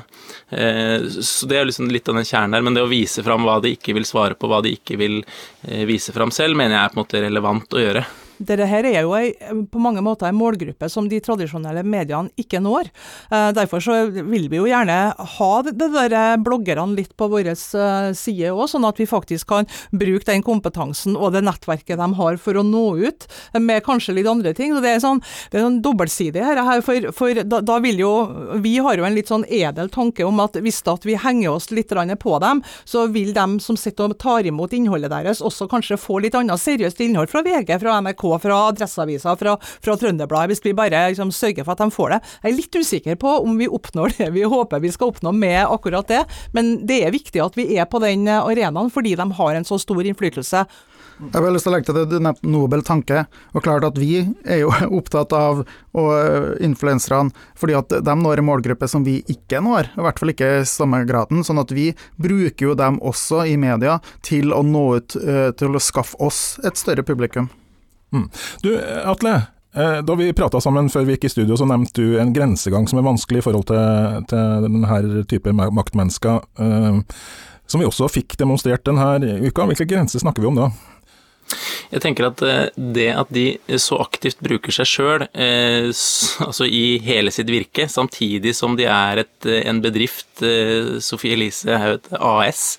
Eh, 0.49 1.07
så 1.23 1.49
det 1.49 1.59
er 1.59 1.69
liksom 1.69 1.91
litt 1.93 2.09
av 2.11 2.19
den 2.19 2.27
kjernen 2.27 2.57
her. 2.57 2.65
Men 2.65 2.77
det 2.77 2.85
å 2.85 2.91
vise 2.91 3.25
fram 3.25 3.47
hva 3.47 3.59
de 3.63 3.73
ikke 3.77 3.95
vil 3.97 4.07
svare 4.07 4.37
på, 4.39 4.49
hva 4.51 4.61
de 4.65 4.75
ikke 4.77 4.99
vil 4.99 5.21
eh, 5.21 5.85
vise 5.89 6.15
fram 6.15 6.33
selv, 6.35 6.59
mener 6.59 6.77
jeg 6.77 6.83
er 6.83 6.93
på 6.93 6.99
en 6.99 7.05
måte 7.05 7.23
relevant 7.27 7.79
å 7.79 7.85
gjøre. 7.85 8.07
Dette 8.39 8.67
her 8.69 8.87
er 8.87 9.03
jo 9.03 9.65
på 9.67 9.81
mange 9.83 10.01
måter 10.03 10.29
en 10.29 10.37
målgruppe 10.39 10.87
som 10.91 11.09
de 11.11 11.19
tradisjonelle 11.23 11.83
mediene 11.83 12.31
ikke 12.39 12.61
når. 12.63 12.87
Eh, 13.33 13.49
derfor 13.55 13.83
så 13.83 13.97
vil 14.15 14.47
vi 14.51 14.61
jo 14.61 14.67
gjerne 14.69 14.97
ha 15.35 15.49
det 15.67 15.89
der 15.91 16.15
eh, 16.15 16.37
bloggerne 16.39 16.95
litt 16.95 17.15
på 17.19 17.27
vår 17.31 17.51
eh, 17.51 18.11
side 18.15 18.53
òg, 18.53 18.65
sånn 18.71 18.87
at 18.87 19.01
vi 19.01 19.09
faktisk 19.09 19.49
kan 19.51 19.67
bruke 19.91 20.27
den 20.29 20.45
kompetansen 20.45 21.17
og 21.17 21.33
det 21.35 21.43
nettverket 21.43 21.99
de 21.99 22.07
har 22.19 22.39
for 22.39 22.59
å 22.59 22.63
nå 22.63 22.85
ut 23.03 23.27
med 23.59 23.83
kanskje 23.83 24.15
litt 24.15 24.29
andre 24.31 24.55
ting. 24.55 24.75
Så 24.75 24.83
det 24.85 24.95
er 24.95 25.03
sånn, 25.03 25.19
det 25.51 25.59
er 25.59 25.67
sånn 25.67 25.81
dobbeltsidig 25.83 26.45
her, 26.45 26.63
for, 26.85 27.09
for 27.15 27.43
da, 27.43 27.59
da, 27.65 27.79
vil 27.83 27.99
jo 27.99 28.13
Vi 28.63 28.77
har 28.83 28.99
jo 28.99 29.05
en 29.07 29.15
litt 29.15 29.29
sånn 29.31 29.45
edel 29.45 29.89
tanke 29.91 30.23
om 30.27 30.39
at 30.43 30.57
hvis 30.59 30.79
at 30.89 31.03
vi 31.05 31.17
henger 31.19 31.57
oss 31.57 31.69
litt 31.75 31.91
på 32.21 32.37
dem, 32.39 32.61
så 32.85 33.07
vil 33.11 33.33
de 33.33 33.45
som 33.59 33.77
sitter 33.77 34.07
og 34.13 34.19
tar 34.21 34.47
imot 34.47 34.73
innholdet 34.73 35.11
deres, 35.11 35.41
også 35.41 35.67
kanskje 35.71 35.97
få 35.99 36.19
litt 36.23 36.37
annet 36.37 36.61
seriøst 36.61 37.01
innhold 37.03 37.31
fra 37.31 37.41
VG, 37.43 37.73
fra 37.81 37.97
NRK 38.01 38.28
fra 38.43 38.59
Adresseavisa, 38.69 39.35
fra, 39.39 39.55
fra 39.59 39.97
Trønderbladet, 39.99 40.53
hvis 40.53 40.63
vi 40.65 40.75
bare 40.77 41.07
liksom, 41.09 41.33
sørger 41.35 41.65
for 41.65 41.75
at 41.75 41.83
de 41.83 41.95
får 41.95 42.15
det. 42.15 42.21
Jeg 42.43 42.51
er 42.51 42.57
litt 42.57 42.79
usikker 42.79 43.19
på 43.21 43.35
om 43.43 43.57
vi 43.59 43.69
oppnår 43.79 44.17
det 44.19 44.29
vi 44.35 44.45
håper 44.49 44.83
vi 44.83 44.93
skal 44.93 45.13
oppnå 45.13 45.33
med 45.35 45.61
akkurat 45.65 46.07
det, 46.09 46.23
men 46.55 46.77
det 46.87 47.01
er 47.05 47.15
viktig 47.15 47.41
at 47.43 47.57
vi 47.57 47.71
er 47.77 47.89
på 47.89 48.01
den 48.03 48.27
arenaen 48.29 48.93
fordi 48.93 49.15
de 49.19 49.27
har 49.39 49.55
en 49.55 49.67
så 49.67 49.79
stor 49.81 50.05
innflytelse. 50.05 50.65
Jeg 51.19 51.35
har 51.35 51.51
lyst 51.51 51.65
til 51.67 51.73
å 51.73 51.75
legge 51.75 51.89
til 51.89 51.97
det 51.97 52.19
du 52.21 52.47
nobel 52.47 52.83
tanke. 52.85 53.25
og 53.53 53.63
klart 53.63 53.83
at 53.83 53.97
Vi 53.99 54.23
er 54.45 54.61
jo 54.61 54.71
opptatt 54.99 55.33
av 55.35 55.65
influenserne 56.63 57.33
fordi 57.59 57.75
at 57.75 57.91
de 57.91 58.15
når 58.15 58.39
en 58.39 58.47
målgruppe 58.47 58.87
som 58.87 59.03
vi 59.03 59.19
ikke 59.27 59.59
når, 59.59 59.91
i 59.97 60.05
hvert 60.05 60.19
fall 60.21 60.31
ikke 60.31 60.51
i 60.61 60.67
samme 60.69 61.03
graden. 61.09 61.43
sånn 61.43 61.59
at 61.59 61.71
vi 61.75 61.91
bruker 62.15 62.69
jo 62.69 62.75
dem 62.75 63.01
også 63.03 63.43
i 63.49 63.57
media 63.57 63.99
til 64.23 64.53
å 64.53 64.63
nå 64.63 64.85
ut, 64.95 65.15
eh, 65.15 65.51
til 65.51 65.75
å 65.75 65.83
skaffe 65.83 66.15
oss 66.23 66.59
et 66.63 66.77
større 66.77 67.03
publikum. 67.03 67.49
Mm. 68.15 68.27
Du 68.63 68.71
Atle, 69.05 69.35
eh, 69.75 69.99
da 70.05 70.15
vi 70.19 70.31
prata 70.33 70.61
sammen 70.63 70.89
før 70.89 71.07
vi 71.07 71.17
gikk 71.17 71.29
i 71.29 71.33
studio, 71.35 71.57
så 71.59 71.67
nevnte 71.69 72.01
du 72.01 72.17
en 72.21 72.33
grensegang 72.33 72.87
som 72.89 73.01
er 73.01 73.07
vanskelig 73.07 73.43
i 73.43 73.47
forhold 73.49 73.67
til, 73.69 74.25
til 74.31 74.65
denne 74.67 75.25
type 75.29 75.53
maktmennesker. 75.53 76.41
Eh, 76.59 77.01
som 77.69 77.81
vi 77.81 77.85
også 77.85 78.09
fikk 78.09 78.33
demonstrert 78.39 78.87
denne 78.87 79.35
uka. 79.45 79.67
Hvilke 79.69 79.85
grenser 79.89 80.21
snakker 80.23 80.41
vi 80.41 80.49
om 80.49 80.57
da? 80.57 80.71
Jeg 81.89 82.03
tenker 82.03 82.27
at 82.27 82.41
eh, 82.45 82.67
det 82.77 83.07
at 83.17 83.31
de 83.33 83.45
så 83.81 83.97
aktivt 84.03 84.41
bruker 84.45 84.73
seg 84.73 84.89
sjøl, 84.89 85.25
altså 85.33 86.67
i 86.67 86.99
hele 87.01 87.33
sitt 87.33 87.49
virke, 87.49 87.87
samtidig 87.89 88.53
som 88.57 88.77
de 88.77 88.85
er 88.89 89.23
et, 89.23 89.49
en 89.63 89.81
bedrift, 89.81 90.29
eh, 90.45 90.99
Sofie 91.03 91.37
Elise 91.37 91.79
Haug 91.81 92.11
AS, 92.19 92.77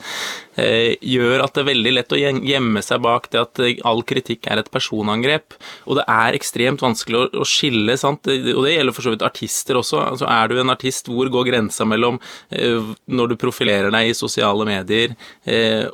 gjør 0.59 1.45
at 1.45 1.55
det 1.55 1.63
er 1.63 1.69
veldig 1.69 1.93
lett 1.95 2.13
å 2.15 2.19
gjemme 2.19 2.83
seg 2.83 3.03
bak 3.05 3.29
det 3.31 3.41
at 3.41 3.61
eh, 3.63 3.79
all 3.87 4.03
kritikk 4.07 4.49
er 4.51 4.61
et 4.61 4.71
personangrep. 4.73 5.55
Og 5.87 6.01
det 6.01 6.05
er 6.11 6.37
ekstremt 6.37 6.83
vanskelig 6.83 7.29
å, 7.39 7.47
skille, 7.47 7.97
sant? 8.01 8.27
og 8.27 8.65
det 8.67 8.75
gjelder 8.75 8.97
for 8.97 9.07
så 9.07 9.15
vidt 9.15 9.27
artister 9.27 9.79
også. 9.79 10.01
Altså, 10.03 10.27
er 10.31 10.51
du 10.51 10.59
en 10.61 10.75
artist, 10.75 11.09
hvor 11.11 11.31
går 11.31 11.47
grensa 11.53 11.87
mellom 11.89 12.19
eh, 12.51 12.93
når 13.07 13.33
du 13.33 13.37
profilerer 13.41 13.95
deg 13.95 14.11
i 14.11 14.17
sosiale 14.17 14.67
medier, 14.67 15.15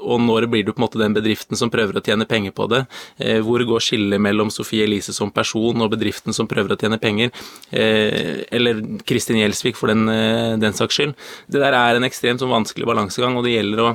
og 0.01 0.21
når 0.23 0.47
blir 0.51 0.65
du 0.67 0.73
på 0.73 0.81
en 0.81 0.85
måte 0.87 1.01
den 1.01 1.15
bedriften 1.17 1.59
som 1.59 1.71
prøver 1.73 1.99
å 1.99 2.03
tjene 2.05 2.27
penger 2.29 2.53
på 2.57 2.67
det? 2.71 2.83
Hvor 3.45 3.63
går 3.69 3.85
skillet 3.85 4.21
mellom 4.23 4.51
Sofie 4.53 4.87
Elise 4.87 5.15
som 5.17 5.31
person 5.35 5.85
og 5.85 5.93
bedriften 5.93 6.35
som 6.37 6.49
prøver 6.51 6.75
å 6.75 6.79
tjene 6.81 6.99
penger? 7.03 7.33
Eller 7.73 8.83
Kristin 9.09 9.41
Gjelsvik, 9.41 9.79
for 9.79 9.93
den, 9.93 10.07
den 10.61 10.77
saks 10.77 10.99
skyld. 10.99 11.17
Det 11.53 11.63
der 11.63 11.77
er 11.77 11.99
en 11.99 12.07
ekstremt 12.09 12.43
sånn 12.43 12.53
vanskelig 12.53 12.89
balansegang, 12.89 13.39
og 13.39 13.47
det 13.47 13.57
gjelder 13.57 13.85
å 13.85 13.95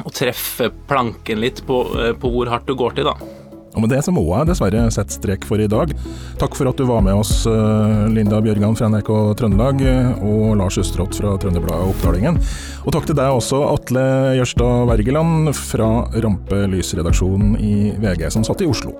å 0.00 0.12
treffe 0.14 0.70
planken 0.88 1.40
litt 1.42 1.62
på, 1.66 1.82
eh, 2.00 2.12
på 2.16 2.30
hvor 2.32 2.50
hardt 2.52 2.66
du 2.66 2.74
går 2.78 2.96
til, 2.96 3.10
da. 3.10 3.41
Og 3.72 3.80
med 3.84 3.92
det 3.92 4.02
så 4.04 4.12
må 4.12 4.24
jeg 4.26 4.50
dessverre 4.50 4.84
sette 4.92 5.16
strek 5.16 5.46
for 5.48 5.60
i 5.62 5.68
dag. 5.70 5.92
Takk 6.40 6.56
for 6.58 6.68
at 6.68 6.76
du 6.76 6.84
var 6.88 7.00
med 7.04 7.16
oss, 7.16 7.46
eh, 7.48 8.08
Linda 8.12 8.40
Bjørgan 8.44 8.76
fra 8.76 8.90
NRK 8.92 9.10
Trøndelag 9.40 9.80
og 10.20 10.56
Lars 10.60 10.76
Østrått 10.80 11.16
fra 11.16 11.34
Trønderbladet 11.40 11.88
Oppdalingen. 11.88 12.36
Og 12.84 12.92
takk 12.92 13.06
til 13.08 13.16
deg 13.16 13.32
også, 13.32 13.62
Atle 13.70 14.04
Jørstad 14.36 14.86
Wergeland 14.90 15.52
fra 15.56 15.90
Rampelysredaksjonen 16.12 17.56
i 17.62 17.92
VG, 18.02 18.28
som 18.34 18.44
satt 18.44 18.60
i 18.64 18.68
Oslo. 18.68 18.92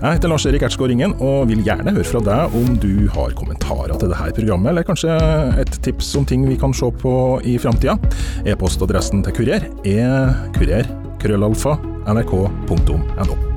Jeg 0.00 0.16
heter 0.16 0.32
Lars 0.32 0.46
Erik 0.48 0.64
Ertsgaard 0.64 0.92
Ringen, 0.94 1.16
og 1.20 1.48
vil 1.50 1.64
gjerne 1.66 1.92
høre 1.92 2.08
fra 2.08 2.22
deg 2.24 2.56
om 2.56 2.78
du 2.80 3.08
har 3.12 3.34
kommentarer 3.36 3.96
til 4.00 4.12
dette 4.12 4.36
programmet, 4.38 4.72
eller 4.72 4.88
kanskje 4.88 5.12
et 5.60 5.80
tips 5.84 6.14
om 6.16 6.24
ting 6.28 6.48
vi 6.48 6.56
kan 6.60 6.72
se 6.76 6.88
på 7.02 7.14
i 7.44 7.58
framtida. 7.60 7.98
E-postadressen 8.48 9.24
til 9.26 9.36
Kurer 9.36 9.68
er 9.84 10.36
kurer.krøllalfa.nrk.no. 10.56 11.90
nrk.no. 12.04 13.53